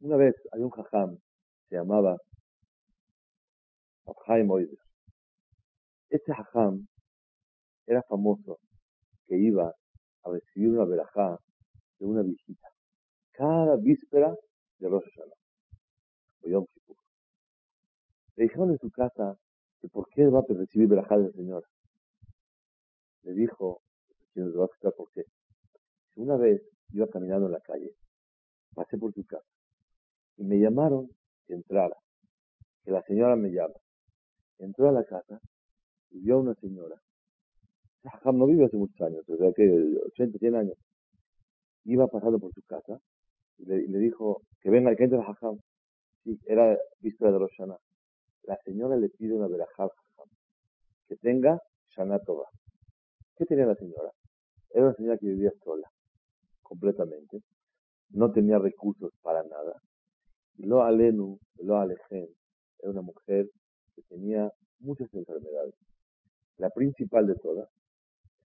[0.00, 1.18] Una vez hay un jajam,
[1.68, 2.16] se llamaba
[4.26, 4.48] Chaim
[6.10, 6.86] Este hajam
[7.86, 8.58] era famoso
[9.26, 9.74] que iba
[10.30, 11.38] a recibir una verajá
[11.98, 12.68] de una visita
[13.38, 14.34] cada víspera
[14.78, 15.36] de Rosh Hashanah
[16.42, 16.96] o Yom Kippur.
[18.34, 19.38] Le dijeron en su casa
[19.80, 21.66] que por qué va a recibir verajá de la señora.
[23.22, 23.80] Le dijo,
[24.34, 25.24] nos va a explicar por qué.
[26.16, 26.60] Una vez
[26.90, 27.94] iba caminando en la calle,
[28.74, 29.46] pasé por su casa
[30.36, 31.08] y me llamaron
[31.46, 31.96] que entrara,
[32.82, 33.74] que la señora me llama.
[34.58, 35.40] Entró a la casa
[36.10, 37.00] y vio a una señora.
[38.04, 40.76] Jajam no vive hace muchos años, o sea que 80, 100 años.
[41.84, 43.00] Iba pasando por su casa
[43.58, 45.58] y le, dijo que venga, que entre a Jajam.
[46.24, 47.76] Sí, era víspera de Roshana.
[48.44, 50.28] La señora le pide una verajá al Jajam,
[51.08, 52.20] que tenga Shana
[53.36, 54.10] ¿Qué tenía la señora?
[54.70, 55.88] Era una señora que vivía sola,
[56.62, 57.42] completamente.
[58.10, 59.80] No tenía recursos para nada.
[60.56, 63.48] Y lo alenu, lo era una mujer
[63.94, 65.74] que tenía muchas enfermedades.
[66.56, 67.68] La principal de todas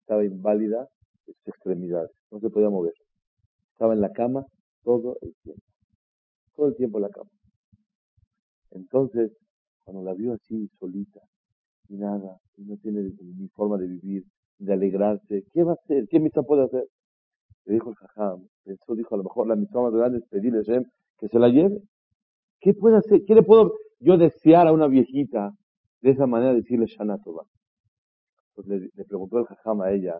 [0.03, 0.87] estaba inválida
[1.25, 2.93] de sus extremidades, no se podía mover.
[3.71, 4.45] Estaba en la cama
[4.83, 5.63] todo el tiempo,
[6.55, 7.29] todo el tiempo en la cama.
[8.71, 9.31] Entonces,
[9.83, 11.21] cuando la vio así solita,
[11.87, 14.23] y nada, y no tiene ni forma de vivir,
[14.59, 16.05] de alegrarse, ¿qué va a hacer?
[16.09, 16.85] ¿Qué misa puede hacer?
[17.65, 20.59] Le dijo el jajam, pensó, dijo, a lo mejor la misa más grande es pedirle
[20.59, 20.83] a Shem
[21.17, 21.81] que se la lleve.
[22.59, 23.21] ¿Qué puede hacer?
[23.25, 25.51] ¿Qué le puedo yo desear a una viejita
[26.01, 27.17] de esa manera decirle Shana?
[28.55, 30.19] Pues le, preguntó el jajam a ella,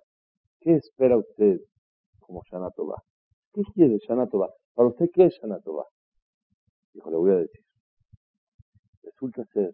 [0.60, 1.60] ¿qué espera usted
[2.20, 2.96] como Shana Tova?
[3.54, 4.50] ¿Qué quiere Shana Tova?
[4.74, 5.86] ¿Para usted qué es Shana Tova?
[6.94, 7.62] Dijo, le voy a decir.
[9.04, 9.74] Resulta ser,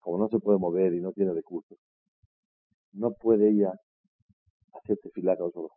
[0.00, 1.78] como no se puede mover y no tiene recursos,
[2.92, 3.72] no puede ella
[4.72, 5.68] hacerse filar a otro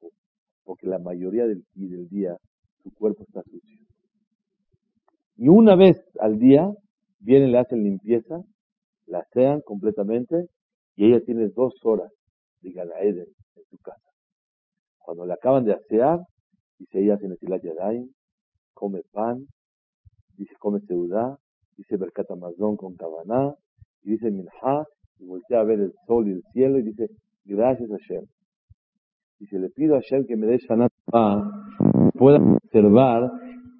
[0.66, 2.36] porque la mayoría del, del día
[2.84, 3.80] su cuerpo está sucio.
[5.38, 6.68] Y una vez al día
[7.20, 8.42] vienen, le hacen limpieza,
[9.06, 10.48] la asean completamente
[10.96, 12.12] y ella tiene dos horas
[12.62, 14.10] de Eden en su casa.
[14.98, 16.20] Cuando le acaban de asear,
[16.80, 18.10] dice ella hace Nesilat Yadayim,
[18.74, 19.46] come pan,
[20.38, 21.38] dice come seudá,
[21.78, 23.54] dice Berkat Amazon con Kavaná,
[24.04, 24.86] y dice Minha,
[25.20, 27.08] y voltea a ver el sol y el cielo y dice,
[27.46, 28.26] gracias a Hashem.
[29.40, 30.92] Dice, le pido a Hashem que me dé Shanat
[32.18, 33.32] pueda observar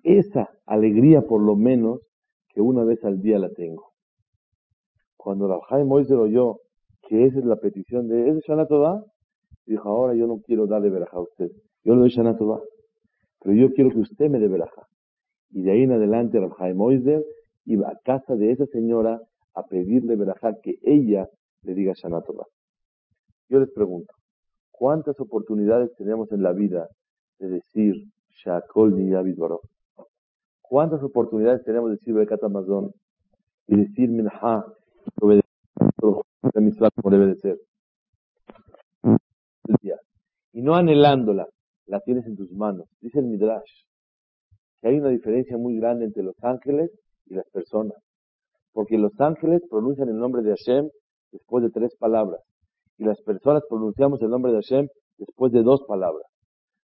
[0.04, 2.02] esa alegría por lo menos
[2.50, 3.92] que una vez al día la tengo.
[5.18, 6.58] Cuando Rabjaim Moisés oyó
[7.08, 8.68] que esa es la petición de ese Shana
[9.66, 11.52] dijo, ahora yo no quiero darle veraja a usted,
[11.84, 14.88] yo le doy Shana pero yo quiero que usted me dé veraja.
[15.52, 17.24] Y de ahí en adelante Rabjaim Moisés
[17.66, 19.22] iba a casa de esa señora
[19.54, 21.30] a pedirle veraja que ella
[21.62, 22.24] le diga Shana
[23.50, 24.14] Yo les pregunto,
[24.72, 26.88] ¿cuántas oportunidades tenemos en la vida
[27.40, 27.96] de decir
[28.44, 29.38] Shakol ni David
[30.62, 32.92] ¿Cuántas oportunidades tenemos de decir Bekat Amazon
[33.68, 34.66] y decir Minha
[36.54, 37.58] la mitzvah como debe de ser?
[40.56, 41.48] Y no anhelándola,
[41.86, 42.88] la tienes en tus manos.
[43.02, 43.84] Dice el Midrash
[44.80, 46.92] que hay una diferencia muy grande entre los ángeles
[47.26, 47.98] y las personas.
[48.72, 50.88] Porque los ángeles pronuncian el nombre de Hashem
[51.32, 52.42] después de tres palabras.
[52.98, 56.26] Y las personas pronunciamos el nombre de Hashem después de dos palabras.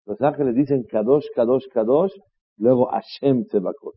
[0.06, 2.14] Los ángeles dicen Kadosh, Kadosh, Kadosh,
[2.58, 3.96] luego Hashem Sebakot.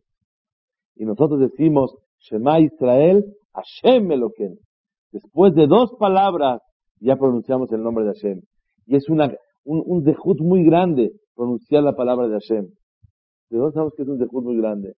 [0.95, 4.57] Y nosotros decimos Shema Israel, Hashem Eloken.
[5.11, 6.61] Después de dos palabras
[6.99, 8.41] ya pronunciamos el nombre de Hashem.
[8.85, 12.67] Y es una, un, un dejut muy grande pronunciar la palabra de Hashem.
[13.49, 14.93] ¿De dónde sabemos que es un dejut muy grande?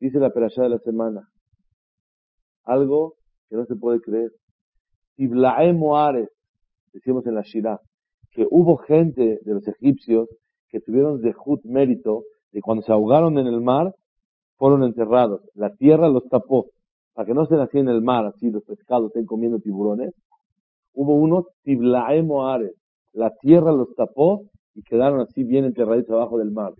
[0.00, 1.28] Dice la perashá de la semana.
[2.64, 3.14] Algo
[3.48, 4.30] que no se puede creer.
[5.16, 6.28] Tiblae Moares,
[6.92, 7.78] decimos en la Shirah,
[8.32, 10.28] que hubo gente de los egipcios
[10.68, 13.94] que tuvieron dejut mérito y cuando se ahogaron en el mar,
[14.56, 15.42] fueron enterrados.
[15.54, 16.70] La tierra los tapó,
[17.14, 20.14] para que no se así en el mar, así los pescados estén comiendo tiburones.
[20.94, 22.74] Hubo unos tiblae moares.
[23.12, 24.44] La tierra los tapó
[24.74, 26.72] y quedaron así bien enterrados abajo del mar.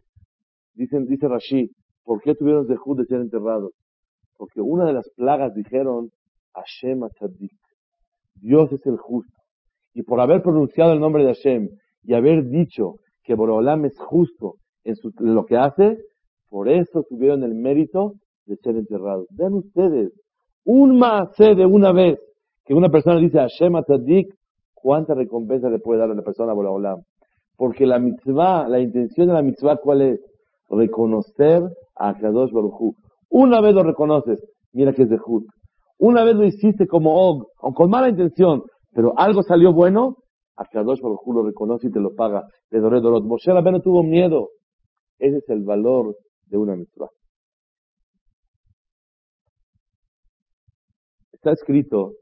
[0.74, 1.70] Dicen, dice Rashi,
[2.04, 3.72] ¿por qué tuvieron dejud de ser enterrados?
[4.36, 6.10] Porque una de las plagas dijeron,
[6.54, 7.52] Hashem Atzadik.
[8.36, 9.32] Dios es el justo.
[9.94, 11.68] Y por haber pronunciado el nombre de Hashem
[12.02, 15.98] y haber dicho que Borolam es justo en, lo que hace,
[16.48, 18.14] por eso tuvieron el mérito
[18.46, 19.26] de ser enterrados.
[19.30, 20.12] Vean ustedes,
[20.64, 22.18] un más de una vez
[22.64, 24.34] que una persona dice Hashem Atzadik,
[24.74, 27.02] ¿cuánta recompensa le puede dar a la persona Borolam?
[27.56, 30.20] Porque la mitzvah, la intención de la mitzvah, ¿cuál es?
[30.70, 31.62] Reconocer
[31.96, 32.94] a Kadosh Baruj
[33.28, 35.44] Una vez lo reconoces, mira que es de Jud.
[35.98, 40.16] Una vez lo hiciste como Og, con mala intención, pero algo salió bueno,
[40.56, 42.44] a Kadosh Baruj lo reconoce y te lo paga.
[42.70, 43.24] De Doré Dorot.
[43.24, 44.48] Moshe no tuvo miedo
[45.22, 47.08] ese es el valor de una mitzvah.
[51.42, 52.12] Está escrito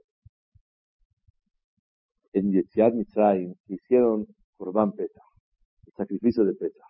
[2.33, 5.22] en Yetziat Mitzrayim hicieron Corban Pesach,
[5.87, 6.88] el sacrificio de Pesach.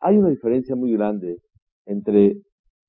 [0.00, 1.38] Hay una diferencia muy grande
[1.86, 2.36] entre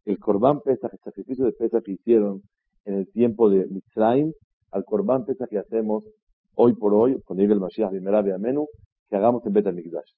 [0.04, 2.42] el Corban Pesach, el sacrificio de Pesach que hicieron
[2.84, 4.34] en el tiempo de Mitzrayim,
[4.72, 6.04] al Corban Pesach que hacemos
[6.56, 8.68] hoy por hoy, con el Mashiach Bimerabi Amenu,
[9.10, 10.12] que hagamos en Bet Mikdash.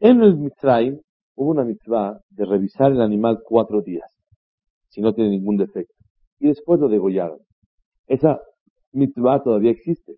[0.00, 0.98] En el Mitzrayim
[1.34, 4.10] hubo una mitzvah de revisar el animal cuatro días,
[4.88, 5.97] si no tiene ningún defecto,
[6.38, 7.38] y después lo degollaron.
[8.06, 8.40] Esa
[8.92, 10.14] mitzvah todavía existe.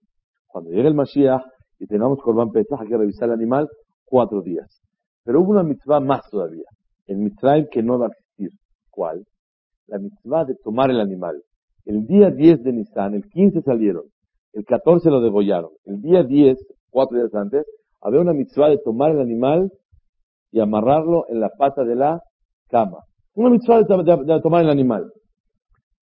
[0.47, 1.43] Cuando llegue el Mashiach
[1.79, 3.69] y tengamos Corban Pesach, hay que revisar el animal
[4.05, 4.83] cuatro días.
[5.25, 6.65] Pero hubo una mitzvah más todavía,
[7.07, 8.51] el Mitzrayim que no va a existir.
[8.91, 9.25] ¿Cuál?
[9.87, 11.43] La mitzvah de tomar el animal.
[11.85, 14.05] El día 10 de Nisan, el 15 salieron,
[14.53, 15.71] el 14 lo degollaron.
[15.85, 16.59] El día 10,
[16.91, 17.65] cuatro días antes,
[18.01, 19.71] había una mitzvah de tomar el animal
[20.51, 22.21] y amarrarlo en la pata de la
[22.69, 22.99] cama.
[23.35, 25.11] Una mitzvah de, tomar el animal.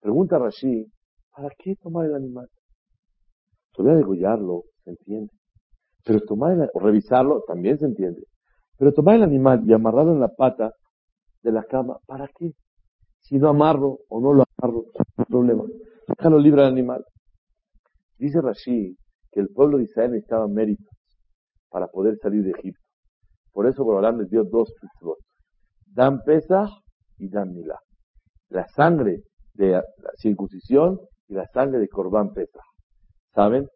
[0.07, 0.87] Pregunta Rashi,
[1.35, 2.47] ¿para qué tomar el animal?
[3.73, 5.33] Todavía degollarlo, se entiende.
[6.05, 8.23] Pero tomar o revisarlo, también se entiende.
[8.79, 10.71] Pero tomar el animal y amarrarlo en la pata
[11.43, 12.53] de la cama, ¿para qué?
[13.19, 15.65] Si no amarro o no lo amarro, no hay problema.
[16.07, 17.05] Déjalo libre al animal.
[18.17, 18.97] Dice Rashi
[19.33, 20.87] que el pueblo de Israel necesitaba méritos
[21.69, 22.81] para poder salir de Egipto.
[23.51, 25.19] Por eso Borolam les dio dos mitzvot.
[25.85, 26.71] Dan Pesach
[27.19, 27.81] y Dan Milá.
[28.51, 29.25] La sangre
[29.57, 29.83] de la
[30.17, 32.63] circuncisión y la sangre de Corbán Pesach.
[33.35, 33.67] ¿Saben?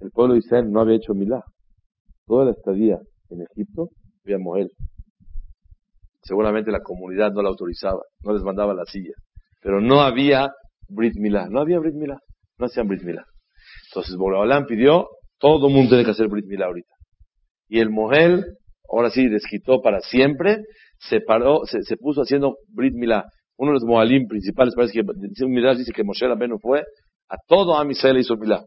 [0.00, 1.42] El pueblo de Israel no había hecho Milá.
[2.26, 3.88] Toda la estadía en Egipto
[4.24, 4.70] había Moel.
[6.22, 9.14] Seguramente la comunidad no la autorizaba, no les mandaba la silla.
[9.62, 10.50] Pero no había
[10.88, 11.48] Brit Milá.
[11.48, 12.18] No había Brit Milá.
[12.58, 13.24] No hacían Brit Milá.
[13.90, 16.94] Entonces Borolam pidió, todo el mundo tiene que hacer Brit Milá ahorita.
[17.68, 18.44] Y el Mohel,
[18.90, 20.58] ahora sí, desquitó para siempre,
[20.98, 23.24] se paró, se, puso haciendo Brit Milá.
[23.60, 26.80] Uno de los Moalim principales, parece que un dice que Moshe Rabbeinu fue,
[27.28, 28.64] a todo Am Israel hizo Milá.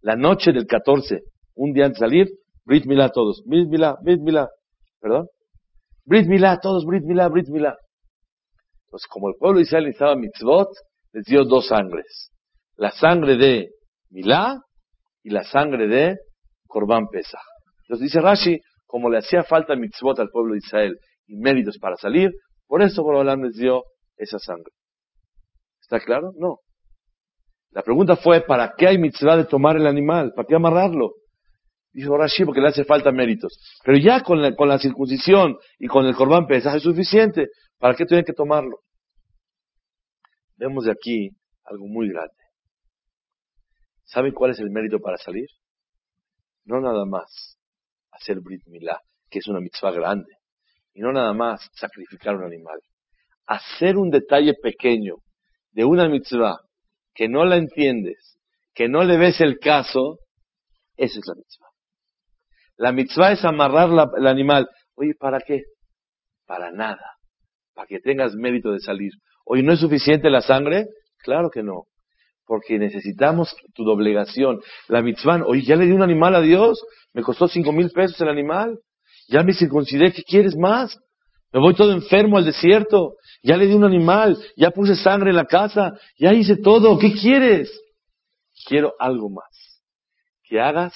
[0.00, 1.20] La noche del 14,
[1.56, 2.28] un día antes de salir,
[2.64, 3.42] Brit Milá todos.
[3.44, 4.48] Brit Milá, Brit Milá.
[5.02, 5.26] ¿Perdón?
[6.06, 7.76] Brit Milá, todos Brit Milá, Brit Milá.
[8.86, 10.68] Entonces, como el pueblo de Israel necesitaba mitzvot,
[11.12, 12.30] les dio dos sangres.
[12.76, 13.68] La sangre de
[14.08, 14.62] Milá
[15.22, 16.16] y la sangre de
[16.66, 17.38] Corban Pesach.
[17.82, 21.96] Entonces dice Rashi, como le hacía falta mitzvot al pueblo de Israel y méritos para
[21.96, 22.30] salir,
[22.66, 23.82] por eso Borolam les dio
[24.16, 24.72] esa sangre.
[25.80, 26.32] ¿Está claro?
[26.36, 26.58] No.
[27.70, 30.32] La pregunta fue, ¿para qué hay mitzvah de tomar el animal?
[30.34, 31.14] ¿Para qué amarrarlo?
[31.92, 33.58] Dijo Rashi, porque le hace falta méritos.
[33.84, 37.48] Pero ya con la, circuncisión y con el corbán pesaj es suficiente.
[37.78, 38.80] ¿Para qué tienen que tomarlo?
[40.56, 41.30] Vemos de aquí
[41.64, 42.34] algo muy grande.
[44.04, 45.46] ¿Saben cuál es el mérito para salir?
[46.64, 47.58] No nada más
[48.10, 50.30] hacer Brit Milá, que es una mitzvah grande,
[50.94, 52.78] y no nada más sacrificar un animal.
[53.52, 55.16] Hacer un detalle pequeño
[55.72, 56.58] de una mitzvah
[57.14, 58.38] que no la entiendes,
[58.74, 60.18] que no le ves el caso,
[60.96, 61.68] esa es la mitzvah.
[62.76, 64.68] La mitzvah es amarrar el animal.
[64.94, 65.62] Oye, ¿para qué?
[66.46, 67.04] Para nada.
[67.74, 69.12] Para que tengas mérito de salir.
[69.44, 70.86] Oye, ¿no es suficiente la sangre?
[71.18, 71.84] Claro que no
[72.46, 74.60] porque necesitamos tu doblegación.
[74.88, 76.84] La mitzvah, oye, ya le di un animal a Dios,
[77.14, 78.78] me costó cinco mil pesos el animal,
[79.28, 80.98] ya me circuncidé, ¿qué quieres más?
[81.52, 85.36] Me voy todo enfermo al desierto, ya le di un animal, ya puse sangre en
[85.36, 87.70] la casa, ya hice todo, ¿qué quieres?
[88.66, 89.82] Quiero algo más.
[90.44, 90.94] Que hagas,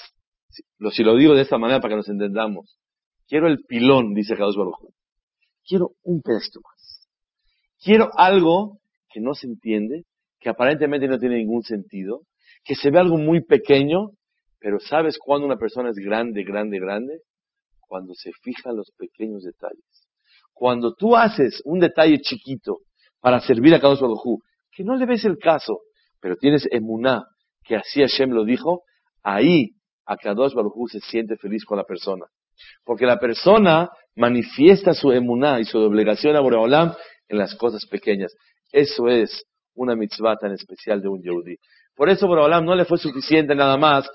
[0.50, 2.78] si lo digo de esta manera para que nos entendamos,
[3.26, 4.78] quiero el pilón, dice Jesús Baruj.
[5.66, 7.08] Quiero un pedacito más.
[7.82, 8.78] Quiero algo
[9.12, 10.04] que no se entiende,
[10.38, 12.20] que aparentemente no tiene ningún sentido,
[12.64, 14.10] que se ve algo muy pequeño,
[14.60, 17.20] pero ¿sabes cuándo una persona es grande, grande, grande?
[17.80, 20.05] Cuando se fija en los pequeños detalles.
[20.56, 22.78] Cuando tú haces un detalle chiquito
[23.20, 24.40] para servir a Kadosh Baruj
[24.72, 25.80] que no le ves el caso,
[26.18, 27.26] pero tienes emuná,
[27.62, 28.80] que así Hashem lo dijo,
[29.22, 29.72] ahí
[30.06, 32.24] a Kadosh Baruj se siente feliz con la persona.
[32.84, 36.94] Porque la persona manifiesta su emuná y su obligación a Boreolam
[37.28, 38.32] en las cosas pequeñas.
[38.72, 41.56] Eso es una mitzvah tan especial de un yehudí.
[41.94, 44.08] Por eso Borobalam no le fue suficiente nada más,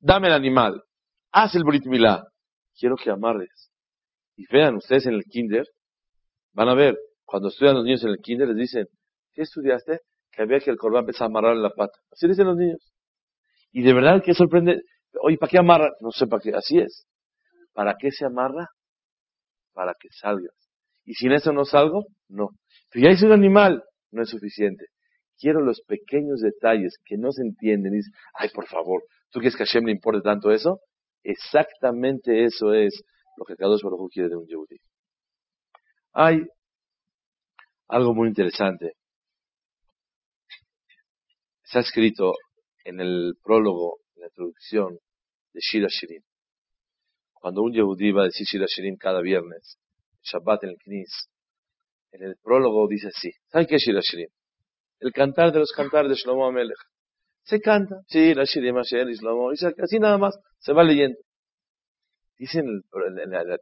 [0.00, 0.82] dame el animal,
[1.30, 2.24] haz el Brit Milá,
[2.74, 3.73] quiero que amarres.
[4.36, 5.66] Y vean ustedes en el kinder,
[6.52, 8.86] van a ver, cuando estudian los niños en el kinder les dicen,
[9.32, 10.00] ¿qué estudiaste?
[10.30, 11.98] Que había que el corbán empezara a amarrar en la pata.
[12.10, 12.92] Así dicen los niños.
[13.72, 14.82] Y de verdad que sorprende,
[15.20, 15.90] oye, ¿para qué amarra?
[16.00, 17.06] No sé para qué, así es.
[17.72, 18.68] ¿Para qué se amarra?
[19.72, 20.54] Para que salgas.
[21.04, 22.50] Y sin eso no salgo, no.
[22.90, 24.86] Pero ya hice un animal, no es suficiente.
[25.38, 27.94] Quiero los pequeños detalles que no se entienden.
[27.94, 28.00] Y
[28.34, 30.80] ay, por favor, ¿tú quieres que a Hashem le importe tanto eso?
[31.22, 33.02] Exactamente eso es
[33.36, 34.78] lo que Kadosh Baruj quiere de un Yehudi.
[36.12, 36.40] Hay
[37.88, 38.92] algo muy interesante.
[41.64, 42.32] Se ha escrito
[42.84, 44.98] en el prólogo la introducción
[45.52, 46.22] de Shira Shirim.
[47.32, 49.78] Cuando un Yehudí va a decir Shira Shirim cada viernes,
[50.22, 51.28] Shabbat en el Knis,
[52.12, 53.30] en el prólogo dice así.
[53.50, 54.28] ¿Sabe qué es Shira Shirim?
[55.00, 56.78] El cantar de los cantares de Shlomo Amelech.
[57.42, 61.18] Se canta, Shira Shirim Asher Shlomo, y así nada más, se va leyendo.
[62.36, 62.82] Dicen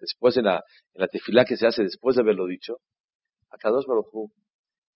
[0.01, 0.57] después en la,
[0.95, 2.79] en la tefilá que se hace después de haberlo dicho,
[3.51, 4.31] a Kadosh Baruj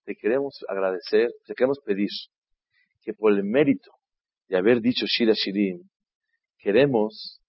[0.04, 2.08] te queremos agradecer, te queremos pedir
[3.02, 3.90] que por el mérito
[4.48, 5.82] de haber dicho Shira Shirim,
[6.58, 7.40] queremos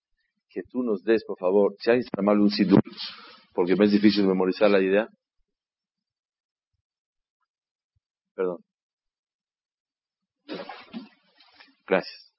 [0.50, 2.82] que tú nos des, por favor, si mal un sidur,
[3.54, 5.08] porque me es difícil memorizar la idea.
[8.36, 8.64] Perdón.
[11.88, 12.34] Gracias.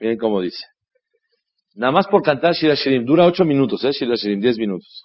[0.00, 0.64] Miren cómo dice.
[1.74, 3.04] Nada más por cantar Shira Shirim.
[3.04, 3.90] Dura ocho minutos, ¿eh?
[3.92, 5.04] Shira Shirim, diez minutos.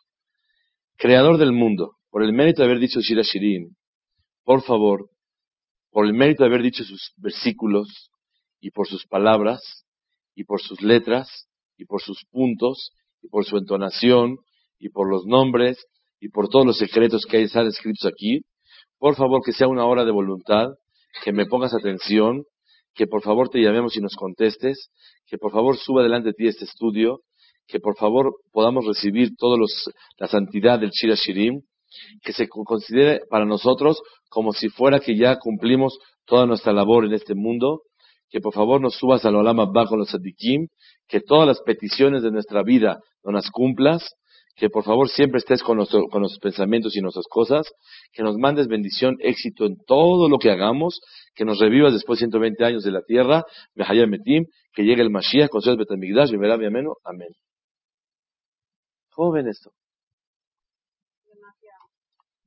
[0.98, 3.76] Creador del mundo, por el mérito de haber dicho Shira Shirim,
[4.44, 5.10] por favor,
[5.92, 8.12] por el mérito de haber dicho sus versículos,
[8.60, 9.86] y por sus palabras,
[10.36, 12.92] y por sus letras, y por sus puntos,
[13.22, 14.38] y por su entonación,
[14.80, 15.86] y por los nombres,
[16.20, 18.42] y por todos los secretos que están escritos aquí,
[18.98, 20.68] por favor que sea una hora de voluntad,
[21.24, 22.44] que me pongas atención,
[22.94, 24.90] que por favor te llamemos y nos contestes,
[25.26, 27.22] que por favor suba delante de ti este estudio,
[27.68, 29.58] que por favor podamos recibir toda
[30.20, 31.62] la santidad del Shira Shirim,
[32.24, 37.14] que se considere para nosotros como si fuera que ya cumplimos toda nuestra labor en
[37.14, 37.82] este mundo,
[38.30, 40.68] que por favor nos subas al Olam bajo los Sadikim,
[41.08, 44.16] que todas las peticiones de nuestra vida nos las cumplas,
[44.56, 47.68] que por favor siempre estés con, con nuestros pensamientos y nuestras cosas,
[48.12, 51.00] que nos mandes bendición, éxito en todo lo que hagamos,
[51.34, 53.44] que nos revivas después de 120 años de la tierra,
[53.76, 57.30] Metim, que llegue el Mashiach con su Betamigdash, mi ameno, amén.
[59.12, 59.72] ¿Cómo ven esto?
[61.26, 61.84] Demasiado.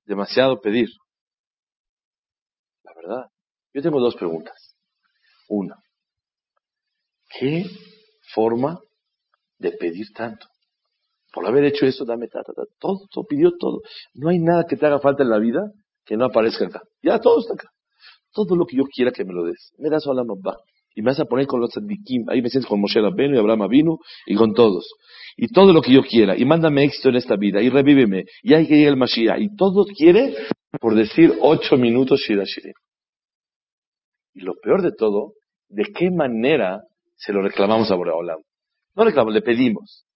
[0.05, 0.89] Demasiado pedir.
[2.83, 3.27] La verdad.
[3.73, 4.75] Yo tengo dos preguntas.
[5.49, 5.77] Una,
[7.39, 7.65] ¿qué
[8.35, 8.81] forma
[9.59, 10.47] de pedir tanto?
[11.33, 12.41] Por haber hecho eso, dame ta,
[12.79, 13.83] Todo, todo, pidió todo.
[14.15, 15.61] No hay nada que te haga falta en la vida
[16.05, 16.83] que no aparezca acá.
[17.03, 17.69] Ya todo está acá.
[18.37, 19.73] Todo lo que yo quiera que me lo des.
[19.79, 20.57] Me das a la mamá.
[20.95, 22.29] Y me vas a poner con los sandikim.
[22.29, 24.87] Ahí me sientes con Moshe Rabbeinu y Abraham vino y con todos.
[25.39, 26.37] Y todo lo que yo quiera.
[26.37, 27.63] Y mándame éxito en esta vida.
[27.63, 28.25] Y revíveme.
[28.43, 29.41] Y hay que llegar el Mashiach.
[29.41, 30.35] Y todo quiere
[30.79, 32.45] por decir ocho minutos Shira
[34.35, 35.33] Y lo peor de todo,
[35.69, 36.83] ¿de qué manera
[37.15, 38.41] se lo reclamamos a Boreolam?
[38.95, 40.07] No reclamamos, le pedimos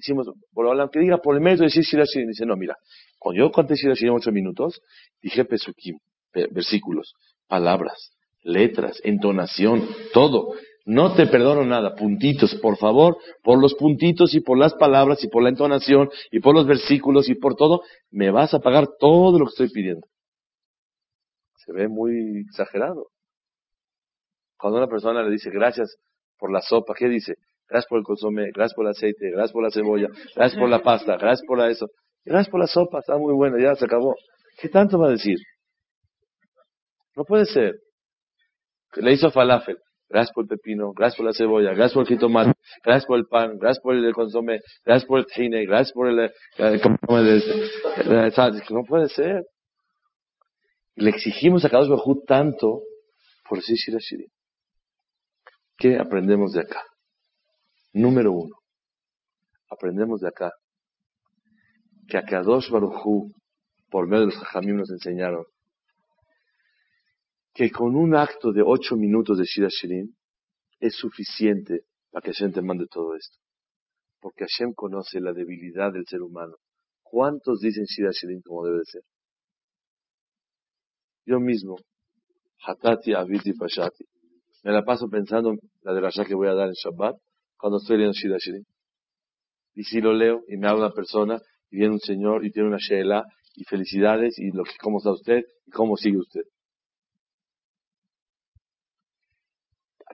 [0.00, 2.76] decimos, por que diga por el mérito de decir Shira Dice, no, mira,
[3.18, 4.80] cuando yo conté Shira en ocho minutos,
[5.20, 5.98] dije Pesukim,
[6.32, 7.12] versículos,
[7.50, 10.54] palabras, letras, entonación, todo.
[10.86, 15.28] No te perdono nada, puntitos, por favor, por los puntitos y por las palabras y
[15.28, 19.38] por la entonación y por los versículos y por todo, me vas a pagar todo
[19.38, 20.06] lo que estoy pidiendo.
[21.56, 23.08] Se ve muy exagerado.
[24.56, 25.96] Cuando una persona le dice gracias
[26.38, 27.34] por la sopa, ¿qué dice?
[27.70, 30.82] gracias por el consomé, gracias por el aceite, gracias por la cebolla, gracias por la
[30.82, 31.86] pasta, gracias por la eso,
[32.24, 34.16] gracias por la sopa, está muy buena, ya se acabó.
[34.60, 35.38] ¿Qué tanto va a decir?
[37.16, 37.74] No puede ser.
[38.96, 42.52] Le hizo falafel, gracias por el pepino, gracias por la cebolla, gracias por el jitomate,
[42.84, 46.18] gracias por el pan, gracias por el consomé, gracias por el tine, gracias por el,
[46.18, 46.80] eh,
[48.70, 49.44] no puede ser.
[50.96, 52.82] Le exigimos a Kadosh Bajú tanto
[53.48, 54.26] por decir Shira
[55.76, 56.84] ¿Qué aprendemos de acá?
[57.92, 58.56] Número uno,
[59.70, 60.50] aprendemos de acá
[62.10, 63.32] que a Kadosh Baruchú,
[63.88, 65.44] por medio de los Jajamim, nos enseñaron
[67.52, 70.16] que con un acto de ocho minutos de Shira Shirin
[70.78, 73.36] es suficiente para que Hashem mande todo esto.
[74.20, 76.56] Porque Hashem conoce la debilidad del ser humano.
[77.02, 79.02] ¿Cuántos dicen Shira Shirin como debe ser?
[81.26, 81.76] Yo mismo,
[82.66, 84.04] Hatati Aviti Pashati,
[84.62, 87.16] me la paso pensando la de Rasha que voy a dar en Shabbat,
[87.56, 88.64] cuando estoy leyendo Shida Shirin.
[89.74, 91.40] Y si lo leo y me habla una persona
[91.70, 93.24] y viene un señor y tiene una Sheela
[93.54, 96.42] y felicidades y lo que, cómo está usted y cómo sigue usted.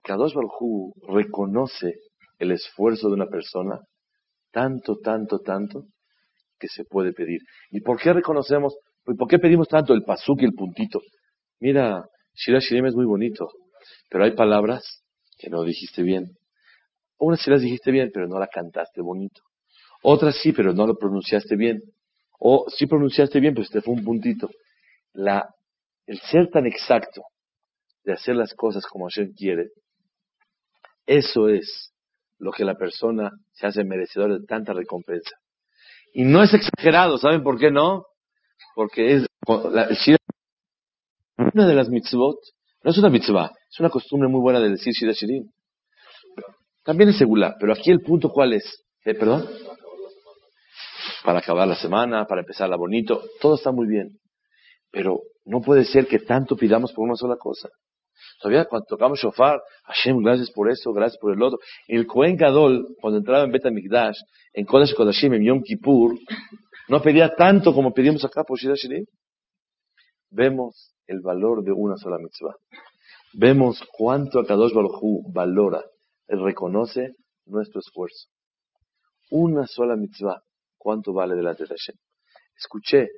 [0.07, 1.94] Kadosh Baruj reconoce
[2.38, 3.80] el esfuerzo de una persona
[4.52, 5.86] tanto, tanto, tanto
[6.61, 7.40] que se puede pedir.
[7.72, 11.00] ¿Y por qué reconocemos, por qué pedimos tanto el pasuk y el puntito?
[11.59, 12.04] Mira,
[12.34, 13.48] Shira Shirim es muy bonito,
[14.09, 15.02] pero hay palabras
[15.38, 16.36] que no dijiste bien.
[17.18, 19.40] Unas sí las dijiste bien, pero no la cantaste bonito.
[20.04, 21.80] Otras sí, pero no lo pronunciaste bien.
[22.38, 24.50] O sí pronunciaste bien, pero te fue un puntito.
[25.14, 25.48] La,
[26.07, 27.22] el ser tan exacto
[28.04, 29.70] de hacer las cosas como Hashem quiere,
[31.07, 31.92] eso es
[32.38, 35.36] lo que la persona se hace merecedor de tanta recompensa.
[36.12, 38.07] Y no es exagerado, ¿saben por qué no?
[38.74, 39.26] Porque es
[41.36, 42.38] una de las mitzvot,
[42.82, 45.50] no es una mitzvah, es una costumbre muy buena de decir Shira Shirin.
[46.82, 49.48] También es segula, pero aquí el punto cuál es, ¿Eh, perdón,
[51.24, 54.18] para acabar la semana, para empezarla bonito, todo está muy bien.
[54.90, 57.68] Pero no puede ser que tanto pidamos por una sola cosa.
[58.41, 61.59] Todavía cuando tocamos shofar, Hashem, gracias por eso, gracias por el otro.
[61.89, 64.18] El Kohen Gadol, cuando entraba en Bet Mikdash,
[64.53, 66.18] en Kodesh Kodashim, en Yom Kippur,
[66.89, 69.07] no pedía tanto como pedimos acá por Shira Shirin.
[70.30, 72.55] Vemos el valor de una sola mitzvah.
[73.32, 75.82] Vemos cuánto Akadosh Baruj valora,
[76.28, 77.14] reconoce
[77.47, 78.28] nuestro esfuerzo.
[79.30, 80.43] Una sola mitzvah,
[80.78, 81.97] cuánto vale delante de Hashem.
[82.57, 83.09] Escuché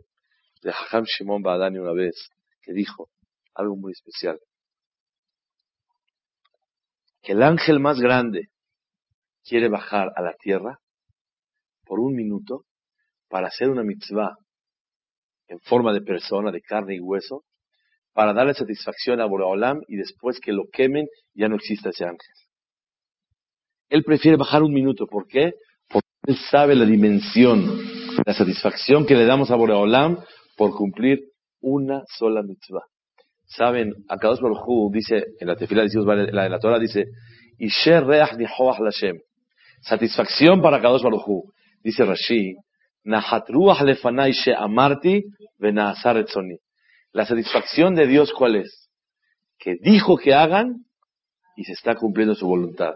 [0.62, 2.31] de Hacham Shimon Badani una vez
[2.62, 3.09] que dijo
[3.55, 4.39] algo muy especial.
[7.29, 8.49] Que el ángel más grande
[9.45, 10.79] quiere bajar a la tierra
[11.85, 12.62] por un minuto
[13.29, 14.35] para hacer una mitzvah
[15.49, 17.43] en forma de persona, de carne y hueso,
[18.14, 22.35] para darle satisfacción a Boreolam y después que lo quemen ya no exista ese ángel.
[23.91, 25.07] Él prefiere bajar un minuto.
[25.07, 25.53] ¿Por qué?
[25.87, 27.79] Porque él sabe la dimensión,
[28.24, 30.16] la satisfacción que le damos a Boreolam
[30.57, 31.24] por cumplir
[31.61, 32.87] una sola mitzvah.
[33.49, 37.07] Saben, Akadosh Baruj dice, en la tefila de la de la Torah dice,
[37.59, 39.18] Isher reach Lashem.
[39.80, 41.51] Satisfacción para Akadosh Baruj
[41.82, 42.55] Dice Rashi,
[43.07, 45.22] Nahat lefanai she'amarti
[45.59, 46.59] ve'na'asar etzoni.
[47.12, 48.90] La satisfacción de Dios, ¿cuál es?
[49.59, 50.84] Que dijo que hagan
[51.57, 52.94] y se está cumpliendo su voluntad.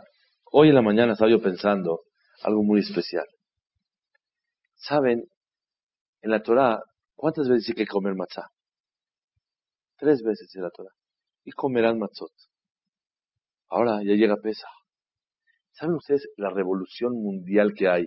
[0.50, 2.00] Hoy en la mañana estaba yo pensando
[2.42, 3.24] algo muy especial.
[4.76, 5.24] ¿Saben?
[6.20, 6.80] En la Torah,
[7.14, 8.48] ¿cuántas veces hay que comer matzah?
[10.02, 10.90] Tres veces en la Torah.
[11.44, 12.32] Y comerán matzot.
[13.68, 14.66] Ahora ya llega pesa.
[15.70, 18.06] ¿Saben ustedes la revolución mundial que hay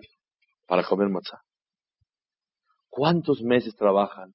[0.66, 1.40] para comer matzah?
[2.90, 4.34] ¿Cuántos meses trabajan?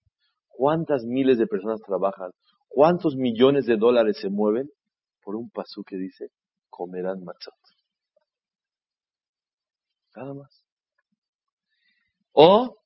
[0.48, 2.30] ¿Cuántas miles de personas trabajan?
[2.66, 4.70] ¿Cuántos millones de dólares se mueven
[5.22, 6.28] por un pasú que dice
[6.70, 7.52] comerán matzot?
[10.16, 10.64] Nada más.
[12.32, 12.78] O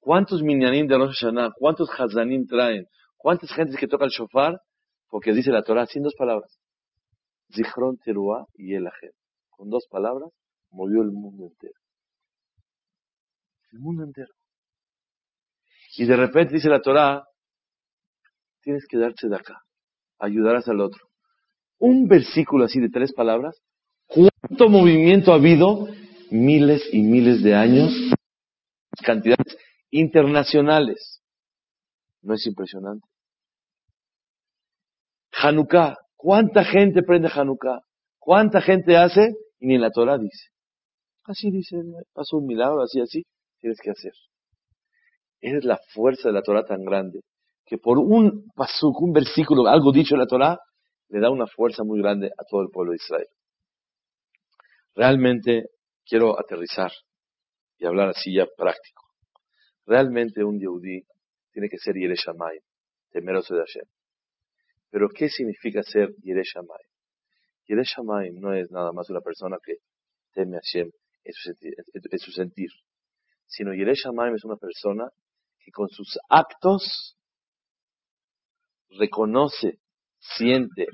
[0.00, 2.86] cuántos minyanim de Rosh Hashanah, cuántos hazanim traen,
[3.18, 4.60] cuántas gentes que tocan el shofar,
[5.08, 6.58] porque dice la Torah sin dos palabras.
[7.52, 9.12] Zichron Teruah y Elahem.
[9.50, 10.30] Con dos palabras
[10.70, 11.78] movió el mundo entero.
[13.72, 14.32] El mundo entero.
[15.96, 17.24] Y de repente dice la Torah,
[18.62, 19.62] tienes que darse de acá,
[20.18, 21.08] ayudarás al otro.
[21.78, 23.60] Un versículo así de tres palabras,
[24.06, 25.88] ¿cuánto movimiento ha habido?
[26.30, 27.92] Miles y miles de años,
[29.02, 29.56] cantidades
[29.90, 31.22] internacionales.
[32.28, 33.08] ¿No es impresionante?
[35.32, 37.80] Hanukkah, ¿cuánta gente prende Hanukkah?
[38.18, 39.32] ¿Cuánta gente hace?
[39.60, 40.50] Y ni la Torah dice.
[41.24, 41.78] Así dice,
[42.12, 43.22] pasó un milagro, así, así,
[43.60, 44.12] tienes que hacer.
[45.40, 47.20] Es la fuerza de la Torah tan grande
[47.64, 50.58] que por un pasuk, un versículo, algo dicho en la Torah,
[51.08, 53.28] le da una fuerza muy grande a todo el pueblo de Israel.
[54.94, 55.70] Realmente
[56.04, 56.92] quiero aterrizar
[57.78, 59.02] y hablar así ya práctico.
[59.86, 61.06] Realmente un Yehudi
[61.58, 62.60] tiene que ser Yereshamay,
[63.10, 63.84] temeroso de Hashem.
[64.90, 66.84] Pero ¿qué significa ser Yereshamay?
[67.66, 69.78] Yereshamay no es nada más una persona que
[70.32, 70.88] teme a Hashem
[71.24, 72.70] en su sentir,
[73.46, 75.10] sino Yereshamay es una persona
[75.58, 77.16] que con sus actos
[78.90, 79.80] reconoce,
[80.16, 80.86] siente,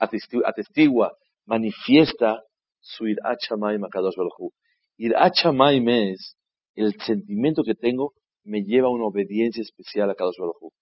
[0.00, 1.16] atestigua,
[1.46, 2.42] manifiesta
[2.80, 4.50] su Irat Shamaim Akadosh Baruj
[4.96, 6.36] Irat es
[6.74, 8.14] el sentimiento que tengo
[8.44, 10.72] me lleva a una obediencia especial a Kadosh Baruj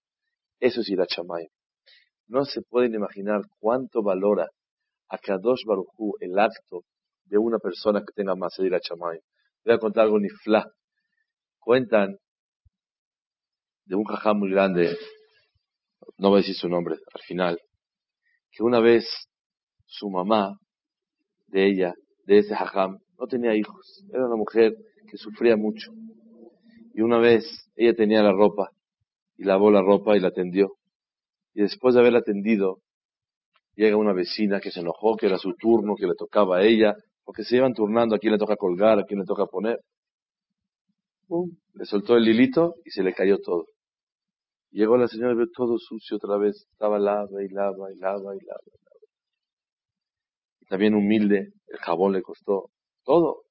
[0.59, 1.09] Eso es Irat
[2.27, 4.47] No se pueden imaginar cuánto valora
[5.09, 6.83] a Kadosh Baruj el acto
[7.25, 10.65] de una persona que tenga más Irat Voy a contar algo nifla.
[11.59, 12.17] Cuentan
[13.85, 14.97] de un jajá muy grande,
[16.17, 17.59] no voy a decir su nombre al final,
[18.51, 19.05] que una vez
[19.85, 20.57] su mamá
[21.47, 21.93] de ella,
[22.25, 24.73] de ese jajam, no tenía hijos, era una mujer
[25.09, 25.91] que sufría mucho.
[26.93, 28.69] Y una vez ella tenía la ropa
[29.37, 30.73] y lavó la ropa y la tendió.
[31.53, 32.79] Y después de haberla tendido,
[33.75, 36.95] llega una vecina que se enojó, que era su turno, que le tocaba a ella,
[37.23, 39.79] porque se iban turnando a quién le toca colgar, a quién le toca poner.
[41.73, 43.65] Le soltó el hilito y se le cayó todo.
[44.71, 46.67] Llegó la señora y vio todo sucio otra vez.
[46.71, 48.39] Estaba lava y lava y lava y lava.
[48.39, 48.99] Y, lava.
[50.61, 52.69] y también humilde, el jabón le costó
[53.03, 53.43] todo.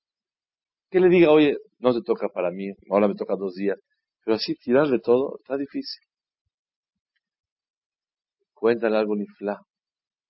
[0.91, 3.78] Que le diga, oye, no te toca para mí, ahora me toca dos días.
[4.24, 6.03] Pero así tirarle todo está difícil.
[8.53, 9.59] Cuéntale algo ni fla.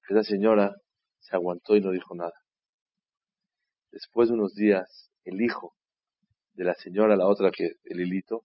[0.09, 0.75] Esa señora
[1.19, 2.33] se aguantó y no dijo nada.
[3.91, 5.75] Después de unos días, el hijo
[6.55, 8.45] de la señora, la otra que el hilito,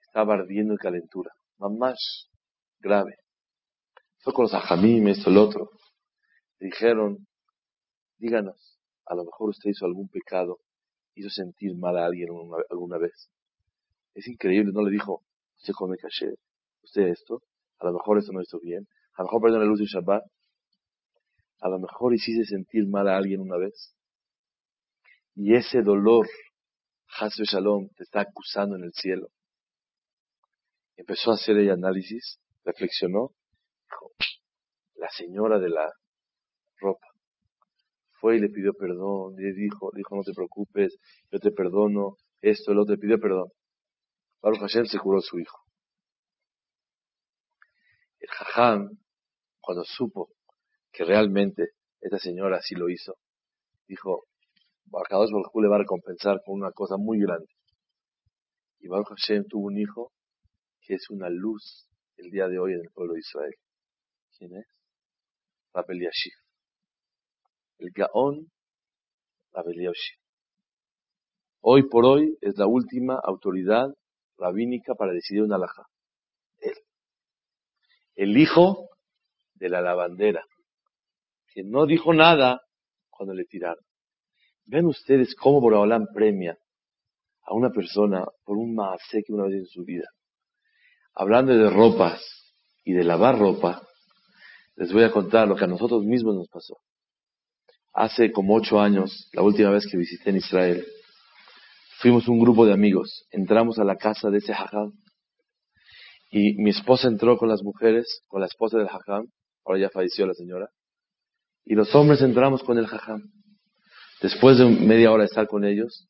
[0.00, 2.28] estaba ardiendo en calentura, más
[2.78, 3.16] grave.
[4.18, 5.70] Fue con los ajamim, esto, el otro.
[6.58, 7.26] Dijeron,
[8.18, 10.58] díganos, a lo mejor usted hizo algún pecado,
[11.18, 12.28] hizo sentir mal a alguien
[12.70, 13.30] alguna vez.
[14.14, 15.22] Es increíble, no le dijo,
[15.56, 16.34] usted come caché,
[16.82, 17.42] usted esto,
[17.78, 20.22] a lo mejor eso no hizo bien, a lo mejor perdió la luz de Shabbat,
[21.60, 23.94] a lo mejor hiciste sentir mal a alguien una vez.
[25.34, 26.26] Y ese dolor,
[27.20, 29.28] Hasbe Shalom, te está acusando en el cielo.
[30.96, 33.32] Empezó a hacer el análisis, reflexionó,
[33.84, 34.12] dijo,
[34.96, 35.92] la señora de la
[36.80, 37.07] ropa.
[38.20, 40.96] Fue y le pidió perdón, le dijo, dijo, no te preocupes,
[41.30, 43.48] yo te perdono, esto, el otro, le pidió perdón.
[44.42, 45.58] Baruch Hashem se curó su hijo.
[48.18, 48.90] El jajam,
[49.60, 50.30] cuando supo
[50.92, 53.14] que realmente esta señora sí lo hizo,
[53.86, 54.24] dijo,
[54.86, 57.48] Baruch le va a recompensar con una cosa muy grande.
[58.80, 60.12] Y Baruch Hashem tuvo un hijo
[60.80, 63.54] que es una luz el día de hoy en el pueblo de Israel.
[64.36, 64.66] ¿Quién es?
[65.72, 66.47] Rabel Yashiv.
[67.78, 68.50] El Gaón
[69.52, 70.18] Rabel Yashiv.
[71.60, 73.88] Hoy por hoy es la última autoridad
[74.36, 75.84] rabínica para decidir una alhaja.
[76.58, 76.74] Él.
[78.14, 78.88] El hijo
[79.54, 80.44] de la lavandera,
[81.52, 82.60] que no dijo nada
[83.10, 83.84] cuando le tiraron.
[84.66, 86.58] Ven ustedes cómo Boraholam premia
[87.42, 90.08] a una persona por un maasé que una vez en su vida.
[91.14, 92.20] Hablando de ropas
[92.84, 93.82] y de lavar ropa,
[94.76, 96.76] les voy a contar lo que a nosotros mismos nos pasó.
[97.92, 100.86] Hace como ocho años, la última vez que visité en Israel,
[102.00, 104.92] fuimos un grupo de amigos, entramos a la casa de ese hajam
[106.30, 109.26] y mi esposa entró con las mujeres, con la esposa del hajam,
[109.64, 110.68] ahora ya falleció la señora,
[111.64, 113.22] y los hombres entramos con el hajam.
[114.20, 116.08] Después de media hora de estar con ellos,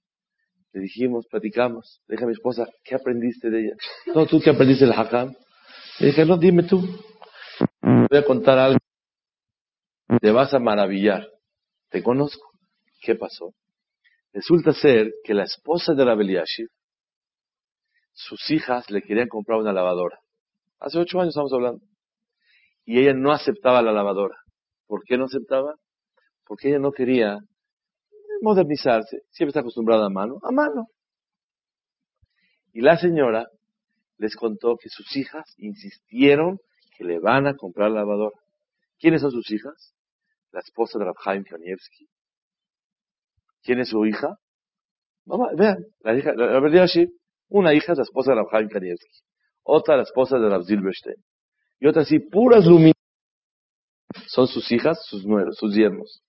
[0.72, 3.76] le dijimos, platicamos, le dije a mi esposa, ¿qué aprendiste de ella?
[4.14, 5.34] No, ¿tú qué aprendiste del hajam?
[6.00, 6.80] Le dije, no, dime tú.
[7.82, 8.78] Voy a contar algo.
[10.20, 11.26] Te vas a maravillar.
[11.90, 12.50] Te conozco.
[13.00, 13.54] ¿Qué pasó?
[14.32, 16.68] Resulta ser que la esposa de la Beliashib,
[18.12, 20.18] sus hijas le querían comprar una lavadora.
[20.80, 21.84] Hace ocho años estamos hablando.
[22.84, 24.36] Y ella no aceptaba la lavadora.
[24.86, 25.76] ¿Por qué no aceptaba?
[26.46, 27.38] Porque ella no quería
[28.42, 29.22] modernizarse.
[29.30, 30.38] Siempre está acostumbrada a mano.
[30.42, 30.86] A mano.
[32.72, 33.46] Y la señora
[34.18, 36.58] les contó que sus hijas insistieron
[36.96, 38.36] que le van a comprar la lavadora.
[38.98, 39.94] ¿Quiénes son sus hijas?
[40.52, 42.08] La esposa de Rabhaim Kanievski.
[43.62, 44.36] ¿Quién es su hija?
[45.26, 46.86] Mamá, vean, la hija, la, verdad
[47.48, 49.20] una hija es la esposa de Rabhaim Kanievski,
[49.62, 51.16] otra la esposa de Rav Zilberstein,
[51.80, 52.94] y otra así, puras luminosas.
[54.28, 56.22] Son sus hijas, sus nueros, sus yernos.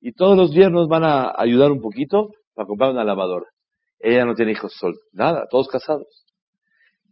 [0.00, 3.46] Y todos los yernos van a ayudar un poquito para comprar una lavadora.
[3.98, 6.26] Ella no tiene hijos sol, nada, todos casados.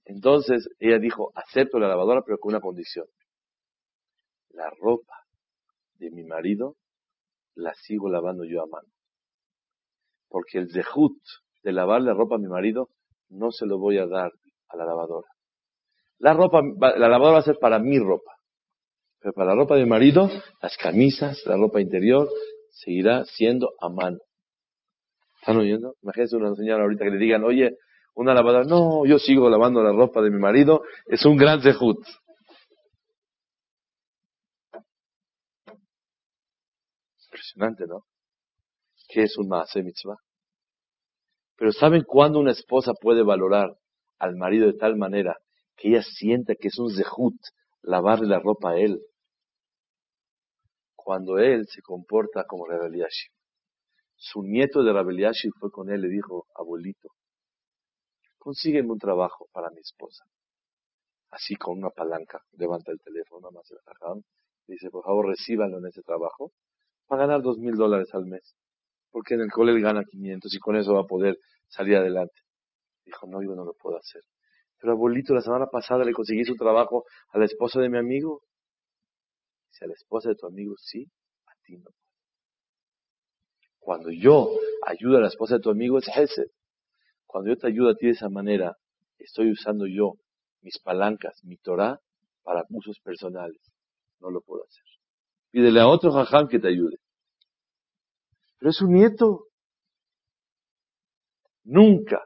[0.05, 3.07] Entonces ella dijo, acepto la lavadora, pero con una condición.
[4.51, 5.26] La ropa
[5.99, 6.77] de mi marido
[7.55, 8.89] la sigo lavando yo a mano.
[10.29, 11.19] Porque el zehut
[11.63, 12.91] de lavar la ropa a mi marido
[13.29, 14.33] no se lo voy a dar
[14.69, 15.29] a la lavadora.
[16.19, 18.33] La ropa, la lavadora va a ser para mi ropa.
[19.21, 20.31] Pero para la ropa de mi marido,
[20.63, 22.29] las camisas, la ropa interior,
[22.71, 24.19] seguirá siendo a mano.
[25.41, 25.95] ¿Están oyendo?
[26.03, 27.77] Imagínense una señora ahorita que le digan, oye,
[28.15, 28.65] una lavadora.
[28.65, 30.83] No, yo sigo lavando la ropa de mi marido.
[31.07, 31.99] Es un gran zehut.
[37.47, 38.07] Impresionante, ¿no?
[39.09, 40.17] ¿Qué es un maase mitzvah?
[41.57, 43.79] Pero ¿saben cuándo una esposa puede valorar
[44.19, 45.37] al marido de tal manera
[45.77, 47.39] que ella sienta que es un zehut
[47.83, 49.01] lavarle la ropa a él?
[50.97, 53.29] Cuando él se comporta como Rabeliashi.
[54.17, 57.11] Su nieto de Rabeliashi fue con él y le dijo, abuelito,
[58.39, 60.25] consígueme un trabajo para mi esposa.
[61.31, 63.69] Así con una palanca, levanta el teléfono, más
[64.67, 66.51] dice, por favor, recíbanlo en ese trabajo,
[67.07, 68.55] para ganar dos mil dólares al mes.
[69.11, 71.39] Porque en el cole él gana 500 y con eso va a poder
[71.69, 72.41] salir adelante.
[73.05, 74.23] Dijo, no, yo no lo puedo hacer.
[74.79, 78.43] Pero abuelito, la semana pasada le conseguí su trabajo a la esposa de mi amigo.
[79.71, 81.07] Dice, a la esposa de tu amigo sí,
[81.47, 81.91] a ti no.
[83.79, 84.51] Cuando yo
[84.85, 86.51] ayudo a la esposa de tu amigo es ese.
[87.25, 88.77] Cuando yo te ayudo a ti de esa manera,
[89.19, 90.15] estoy usando yo
[90.61, 92.01] mis palancas, mi Torah,
[92.43, 93.61] para usos personales.
[94.21, 94.96] No lo puedo hacer.
[95.57, 96.99] Pídele a otro jajam que te ayude.
[98.59, 99.47] Pero es un nieto.
[101.65, 102.23] Nunca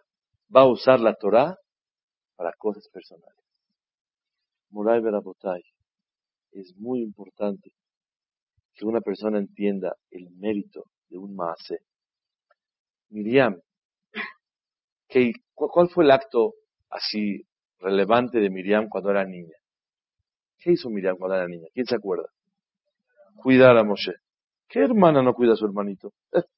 [0.52, 1.56] va a usar la Torah
[2.34, 3.38] para cosas personales.
[4.70, 5.62] Murai Berabotay,
[6.50, 7.70] es muy importante
[8.74, 11.78] que una persona entienda el mérito de un maase.
[13.10, 13.60] Miriam,
[15.06, 16.54] ¿qué, ¿cuál fue el acto
[16.88, 17.46] así
[17.78, 19.54] relevante de Miriam cuando era niña?
[20.58, 21.68] ¿Qué hizo Miriam cuando era niña?
[21.72, 22.28] ¿Quién se acuerda?
[23.36, 24.12] Cuidar a Moshe.
[24.68, 26.12] ¿Qué hermana no cuida a su hermanito?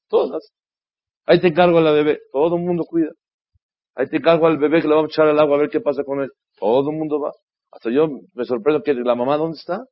[0.07, 0.51] Todas.
[1.25, 2.19] Ahí te encargo a la bebé.
[2.31, 3.11] Todo el mundo cuida.
[3.95, 5.79] Ahí te encargo al bebé que le vamos a echar al agua a ver qué
[5.79, 6.31] pasa con él.
[6.59, 7.31] Todo el mundo va.
[7.71, 9.85] Hasta yo me sorprendo que la mamá, ¿dónde está?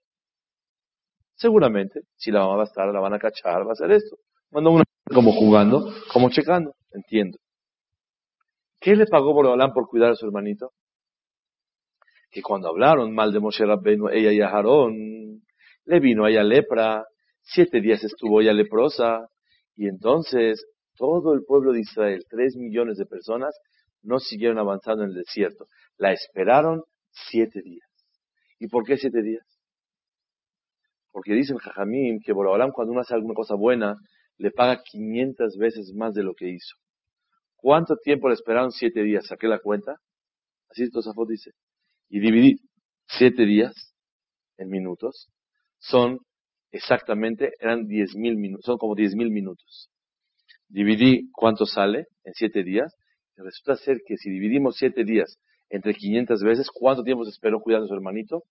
[1.36, 4.18] Seguramente, si la mamá va a estar, la van a cachar, va a hacer esto.
[4.52, 6.74] Manda una como jugando, como checando.
[6.92, 7.40] Entiendo.
[8.80, 10.74] ¿Qué le pagó Borobalán por cuidar a su hermanito?
[12.30, 15.42] Que cuando hablaron mal de Moshe Rabbeinu, ella y Aarón,
[15.86, 17.06] le vino a ella lepra,
[17.42, 19.28] siete días estuvo ella leprosa,
[19.76, 20.66] y entonces
[20.96, 23.56] todo el pueblo de Israel, tres millones de personas,
[24.04, 25.66] no siguieron avanzando en el desierto.
[25.98, 27.88] La esperaron siete días.
[28.60, 29.46] ¿Y por qué siete días?
[31.12, 33.96] Porque dicen Jajamim que Borobalam cuando uno hace alguna cosa buena,
[34.38, 36.76] le paga 500 veces más de lo que hizo.
[37.56, 38.72] ¿Cuánto tiempo le esperaron?
[38.72, 39.28] Siete días.
[39.28, 39.98] ¿Saqué la cuenta?
[40.70, 41.52] Así Tosafot dice.
[42.10, 42.60] Y dividí
[43.08, 43.94] siete días
[44.58, 45.30] en minutos.
[45.82, 46.20] Son
[46.72, 49.90] exactamente, eran diez mil minutos, son como diez mil minutos.
[50.70, 52.96] Dividí cuánto sale en siete días.
[53.36, 57.60] Y resulta ser que si dividimos siete días entre 500 veces, ¿cuánto tiempo se esperó
[57.62, 58.44] cuidando a su hermanito?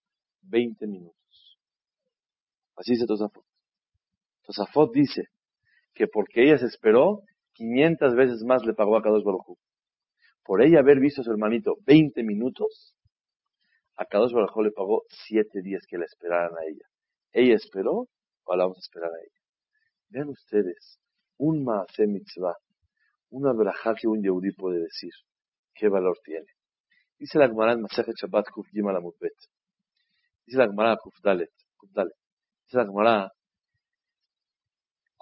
[0.42, 1.58] 20 minutos.
[2.76, 3.44] Así dice Tosafot.
[4.42, 5.24] Tosafot dice
[5.94, 7.22] que porque ella se esperó,
[7.54, 9.58] 500 veces más le pagó a Kadosh Baruj
[10.44, 12.96] Por ella haber visto a su hermanito 20 minutos,
[13.96, 16.89] a Kadosh Baruj le pagó 7 días que la esperaran a ella.
[17.32, 18.08] Ella esperó,
[18.46, 19.40] ahora vamos a esperar a ella.
[20.08, 20.98] Vean ustedes,
[21.38, 22.56] un Maase Mitzvah,
[23.30, 25.12] una braja que un Yehudi puede decir.
[25.74, 26.46] ¿Qué valor tiene?
[27.18, 29.34] Dice la Gemara en Masaje Shabbat Kuf Gimel Amutbet.
[30.46, 31.50] Dice la Gemara Kuf Dalet.
[31.82, 33.30] Dice la Gemara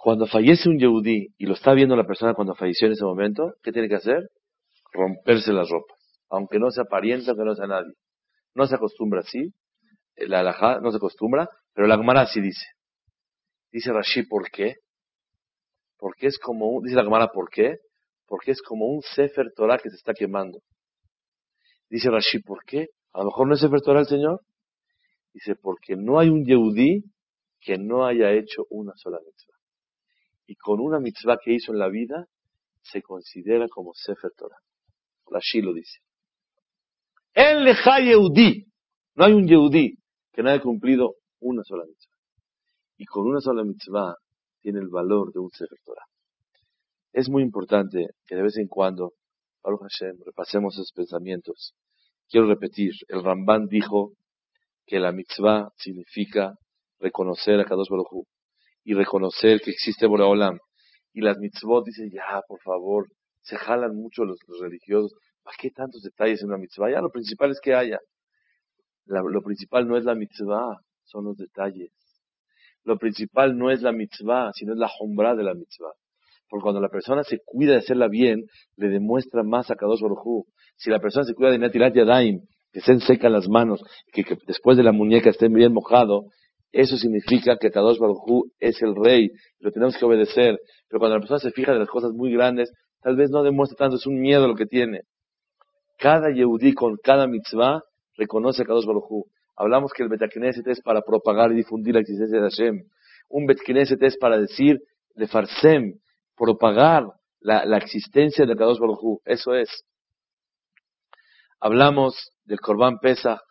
[0.01, 3.55] cuando fallece un Yehudí y lo está viendo la persona cuando falleció en ese momento,
[3.61, 4.29] ¿qué tiene que hacer?
[4.93, 5.99] Romperse las ropas.
[6.29, 7.93] Aunque no sea pariente, aunque no sea nadie.
[8.55, 9.53] No se acostumbra así.
[10.15, 11.49] La alajá no se acostumbra,
[11.79, 12.65] pero la Gemara así dice.
[13.71, 14.75] Dice Rashi, ¿por qué?
[15.97, 17.77] Porque es como un, dice la Gemara, ¿por qué?
[18.27, 20.59] Porque es como un Sefer Torah que se está quemando.
[21.89, 22.87] Dice Rashi, ¿por qué?
[23.13, 24.41] A lo mejor no es Sefer Torah el Señor.
[25.33, 27.05] Dice, porque no hay un Yehudí
[27.61, 29.57] que no haya hecho una sola mitzvah
[30.47, 32.25] y con una mitzvah que hizo en la vida,
[32.81, 34.59] se considera como Sefer Torah.
[35.27, 35.99] Rashi lo dice.
[37.33, 38.65] El leja Yehudi.
[39.15, 39.97] No hay un Yehudi
[40.33, 42.17] que no haya cumplido una sola mitzvah.
[42.97, 44.15] Y con una sola mitzvah
[44.61, 46.05] tiene el valor de un Sefer Torah.
[47.13, 49.13] Es muy importante que de vez en cuando,
[49.63, 51.73] Baruch Hashem, repasemos esos pensamientos.
[52.29, 54.13] Quiero repetir, el Ramban dijo
[54.85, 56.53] que la mitzvah significa
[56.99, 58.27] reconocer a Kadosh Baruch
[58.83, 60.57] y reconocer que existe Boreolam.
[61.13, 63.07] Y las mitzvot dicen, ya, por favor,
[63.41, 65.13] se jalan mucho los, religiosos.
[65.43, 66.91] ¿Para qué tantos detalles en una mitzvah?
[66.91, 67.99] Ya, lo principal es que haya.
[69.05, 70.77] lo principal no es la mitzvah,
[71.09, 71.91] son los detalles.
[72.83, 75.93] Lo principal no es la mitzvah, sino es la hombra de la mitzvah.
[76.49, 78.45] Porque cuando la persona se cuida de hacerla bien,
[78.77, 80.45] le demuestra más a Kadosh Baruj
[80.75, 82.41] Si la persona se cuida de Natilat Yadaim,
[82.71, 86.25] que se secan las manos, que, que después de la muñeca estén bien mojado,
[86.71, 89.29] eso significa que Kadosh Baruj es el rey,
[89.59, 90.59] lo tenemos que obedecer.
[90.87, 93.77] Pero cuando la persona se fija de las cosas muy grandes, tal vez no demuestra
[93.77, 95.01] tanto, es un miedo lo que tiene.
[95.97, 97.81] Cada Yehudí con cada mitzvah
[98.17, 99.25] reconoce a Kadosh Baruj
[99.59, 102.87] Hablamos que el Betakneset es para propagar y difundir la existencia de Hashem.
[103.27, 104.79] Un Betkneset es para decir,
[105.15, 105.99] de Farsem,
[106.37, 107.03] propagar
[107.41, 109.83] la, existencia de Kadosh Baruj Eso es.
[111.59, 113.41] Hablamos del Korban Pesach,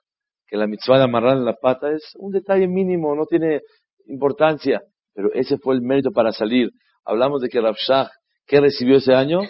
[0.47, 3.61] que la mitzvah de amarrar en la pata es un detalle mínimo, no tiene
[4.07, 4.81] importancia,
[5.13, 6.71] pero ese fue el mérito para salir.
[7.05, 8.11] Hablamos de que Rabshah,
[8.47, 9.41] ¿qué recibió ese año?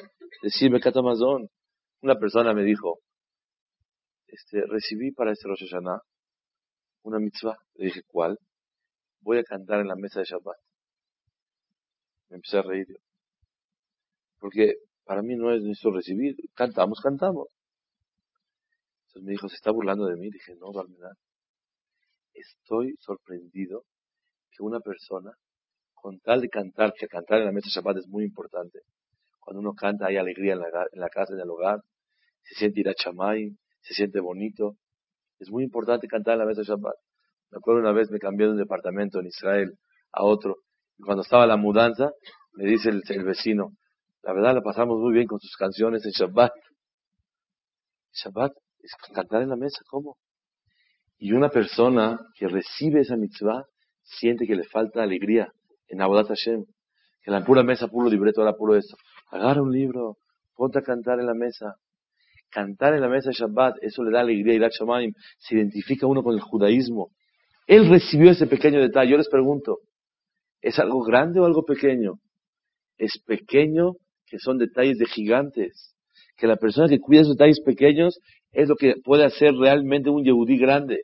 [0.43, 1.49] Decir Bekat Amazon.
[2.03, 2.99] Una persona me dijo,
[4.27, 6.01] este, recibí para este Rosh Hashanah
[7.03, 7.59] una mitzvah.
[7.75, 8.39] Le dije, ¿cuál?
[9.21, 10.59] Voy a cantar en la mesa de Shabbat.
[12.31, 12.87] Me empecé a reír.
[14.39, 14.75] Porque
[15.05, 16.37] para mí no es necesito recibir.
[16.55, 17.49] Cantamos, cantamos.
[19.07, 20.31] Entonces me dijo, ¿se está burlando de mí?
[20.31, 21.17] Dije, no, Barmenán.
[22.35, 23.85] Estoy sorprendido
[24.51, 25.33] que una persona,
[25.95, 28.81] con tal de cantar, que cantar en la mesa de Shabbat es muy importante.
[29.41, 30.61] Cuando uno canta hay alegría en
[31.01, 31.81] la, casa, en el hogar.
[32.43, 34.77] Se siente ir a chamay, se siente bonito.
[35.39, 36.95] Es muy importante cantar en la mesa de Shabbat.
[37.51, 39.79] Me acuerdo una vez me cambié de un departamento en Israel
[40.13, 40.57] a otro.
[40.99, 42.11] Y cuando estaba la mudanza,
[42.53, 43.73] me dice el, vecino,
[44.23, 46.53] la verdad la pasamos muy bien con sus canciones en Shabbat.
[48.13, 50.17] Shabbat es cantar en la mesa, ¿cómo?
[51.19, 53.65] Y una persona que recibe esa mitzvah
[54.03, 55.53] siente que le falta alegría
[55.89, 56.65] en Abodat Hashem.
[57.23, 58.97] Que la pura mesa, puro libreto, era puro esto.
[59.31, 60.17] Agarra un libro,
[60.55, 61.75] ponte a cantar en la mesa.
[62.51, 65.13] Cantar en la mesa de Shabbat, eso le da alegría y Shamaim.
[65.39, 67.11] Se identifica uno con el judaísmo.
[67.67, 69.11] Él recibió ese pequeño detalle.
[69.11, 69.79] Yo les pregunto,
[70.63, 72.15] ¿es algo grande o algo pequeño?
[72.97, 73.93] Es pequeño
[74.27, 75.95] que son detalles de gigantes.
[76.37, 78.19] Que la persona que cuida esos detalles pequeños
[78.53, 81.03] es lo que puede hacer realmente un Yehudí grande.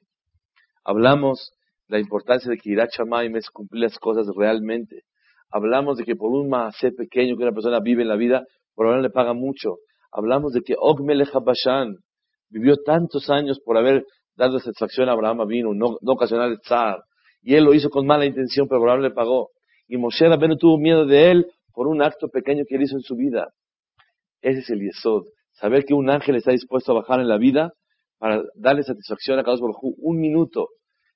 [0.85, 1.53] Hablamos
[1.89, 5.03] de la importancia de que Irat Shamaim es cumplir las cosas realmente.
[5.51, 8.87] Hablamos de que por un maasé pequeño que una persona vive en la vida, por
[8.87, 9.77] ahora le paga mucho.
[10.15, 11.01] Hablamos de que Og
[11.45, 11.97] Bashan
[12.49, 14.05] vivió tantos años por haber
[14.37, 17.03] dado satisfacción a Abraham vino, no, no ocasionar el zar.
[17.43, 19.51] Y él lo hizo con mala intención, pero Abraham le pagó.
[19.89, 23.03] Y Moshe Rabbeinu tuvo miedo de él por un acto pequeño que él hizo en
[23.03, 23.49] su vida.
[24.41, 25.25] Ese es el Yesod.
[25.53, 27.73] Saber que un ángel está dispuesto a bajar en la vida
[28.19, 29.75] para darle satisfacción a cada uno.
[29.83, 30.69] Un minuto.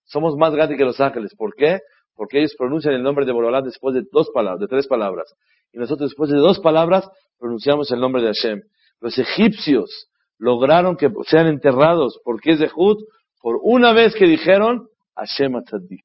[0.05, 1.35] Somos más grandes que los ángeles.
[1.37, 1.79] ¿Por qué?
[2.15, 5.33] Porque ellos pronuncian el nombre de Borolá después de dos palabras, de tres palabras.
[5.73, 8.63] Y nosotros después de dos palabras pronunciamos el nombre de Hashem.
[9.01, 12.97] Los egipcios lograron que sean enterrados porque es de Jud
[13.41, 16.05] por una vez que dijeron Hashem Atzadik.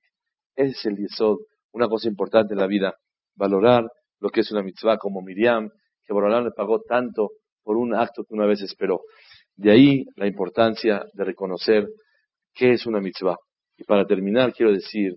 [0.55, 1.37] Ese es el Yesod,
[1.71, 2.95] una cosa importante en la vida,
[3.35, 3.87] valorar
[4.19, 5.69] lo que es una mitzvah como Miriam,
[6.05, 7.31] que Borolá le pagó tanto
[7.63, 9.01] por un acto que una vez esperó.
[9.55, 11.87] De ahí la importancia de reconocer
[12.53, 13.37] qué es una mitzvah.
[13.77, 15.15] Y para terminar, quiero decir,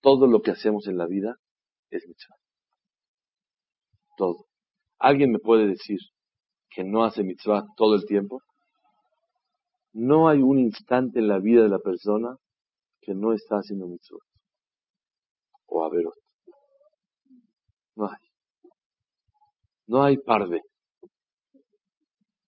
[0.00, 1.36] todo lo que hacemos en la vida
[1.90, 2.36] es mitzvah.
[4.16, 4.46] Todo.
[4.98, 5.98] ¿Alguien me puede decir
[6.74, 8.42] que no hace mitzvah todo el tiempo?
[9.92, 12.36] No hay un instante en la vida de la persona
[13.00, 14.18] que no está haciendo mitzvah.
[15.66, 16.14] O averot.
[17.94, 18.18] No hay.
[19.86, 20.62] No hay parve.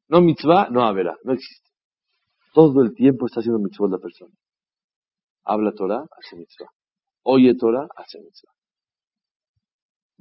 [0.08, 1.68] No mitzvah, no haberá, no existe.
[2.52, 4.34] Todo el tiempo está haciendo mitzvah la persona.
[5.44, 6.70] Habla Torah, hace mitzvah.
[7.22, 8.52] Oye Torah, hace mitzvah.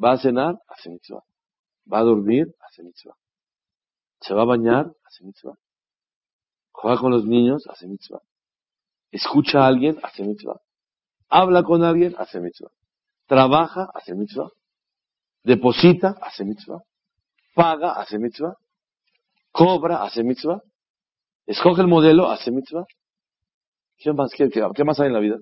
[0.03, 1.23] Va a cenar, hace mitzvah.
[1.91, 3.15] Va a dormir, hace mitzvah.
[4.25, 5.55] Se va a bañar, hace mitzvah.
[6.71, 8.21] Juega con los niños, hace mitzvah.
[9.11, 10.59] Escucha a alguien, hace mitzvah.
[11.29, 12.71] Habla con alguien, hace mitzvah.
[13.27, 14.49] Trabaja, hace mitzvah.
[15.43, 16.81] Deposita, hace mitzvah.
[17.53, 18.55] Paga, hace mitzvah
[19.55, 20.61] cobra, hace mitzvah.
[21.47, 22.85] Escoge el modelo, hace mitzvah.
[23.97, 25.37] ¿Qué más, qué, más hay en la vida?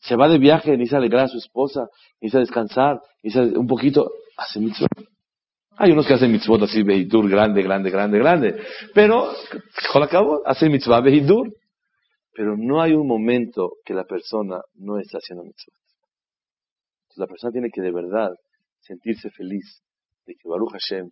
[0.00, 1.88] Se va de viaje, se alegrar a su esposa,
[2.20, 4.88] se descansar, se un poquito, hace mitzvah.
[5.80, 8.62] Hay unos que hacen mitzvot así, vehidur, grande, grande, grande, grande.
[8.94, 9.32] Pero,
[9.92, 11.54] con cabo, hace mitzvah vehidur.
[12.32, 15.44] Pero no hay un momento que la persona no está haciendo.
[15.44, 15.68] Entonces
[17.16, 18.30] la persona tiene que de verdad
[18.80, 19.82] sentirse feliz
[20.26, 21.10] de que Baruch Hashem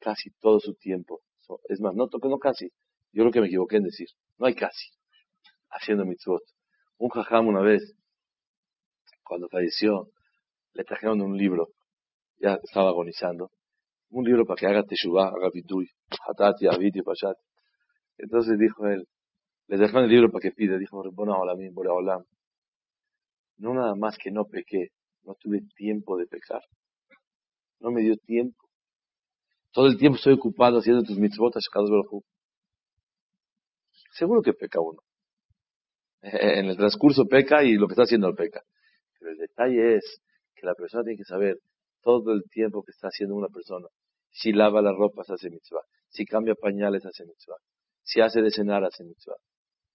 [0.00, 1.20] casi todo su tiempo
[1.68, 2.70] es más, no, no casi.
[3.12, 4.08] Yo creo que me equivoqué en decir.
[4.38, 4.90] No hay casi.
[5.70, 6.42] Haciendo mitzvot.
[6.98, 7.94] Un jajam una vez,
[9.22, 10.10] cuando falleció,
[10.74, 11.68] le trajeron un libro.
[12.38, 13.50] Ya estaba agonizando.
[14.10, 15.86] Un libro para que haga teshuvah, haga vidui.
[16.26, 17.36] Hatati, aviti, pashat.
[18.16, 19.06] Entonces dijo él,
[19.68, 20.78] le dejaron el libro para que pida.
[20.78, 22.24] Dijo, olam.
[23.58, 24.88] No nada más que no pequé.
[25.24, 26.62] No tuve tiempo de pecar.
[27.80, 28.68] No me dio tiempo.
[29.72, 31.54] Todo el tiempo estoy ocupado haciendo tus mitzvot,
[34.12, 35.00] Seguro que peca uno.
[36.22, 38.62] En el transcurso peca y lo que está haciendo peca.
[39.18, 40.20] Pero el detalle es
[40.54, 41.58] que la persona tiene que saber
[42.02, 43.86] todo el tiempo que está haciendo una persona.
[44.38, 45.82] Si lava las ropas, hace mitzvah.
[46.08, 47.56] Si cambia pañales, hace mitzvah.
[48.04, 49.34] Si hace de cenar, hace mitzvah.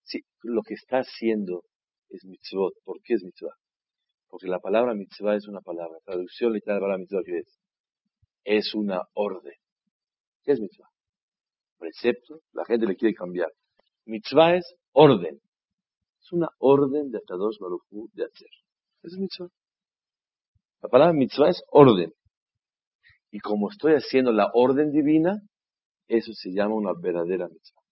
[0.03, 1.63] Si lo que está haciendo
[2.09, 2.73] es mitzvot.
[2.83, 3.55] ¿Por qué es mitzvah?
[4.27, 5.97] Porque la palabra mitzvah es una palabra.
[6.03, 7.21] traducción literal de la palabra mitzvah.
[8.43, 9.53] Es una orden.
[10.43, 10.89] ¿Qué es mitzvah?
[11.77, 13.49] Precepto, la gente le quiere cambiar.
[14.05, 15.39] Mitzvah es orden.
[16.21, 18.49] Es una orden de Atados Baruchu de hacer.
[19.03, 19.47] Es mitzvah.
[20.81, 22.11] La palabra mitzvah es orden.
[23.33, 25.41] Y como estoy haciendo la orden divina,
[26.07, 27.82] eso se llama una verdadera mitzvah.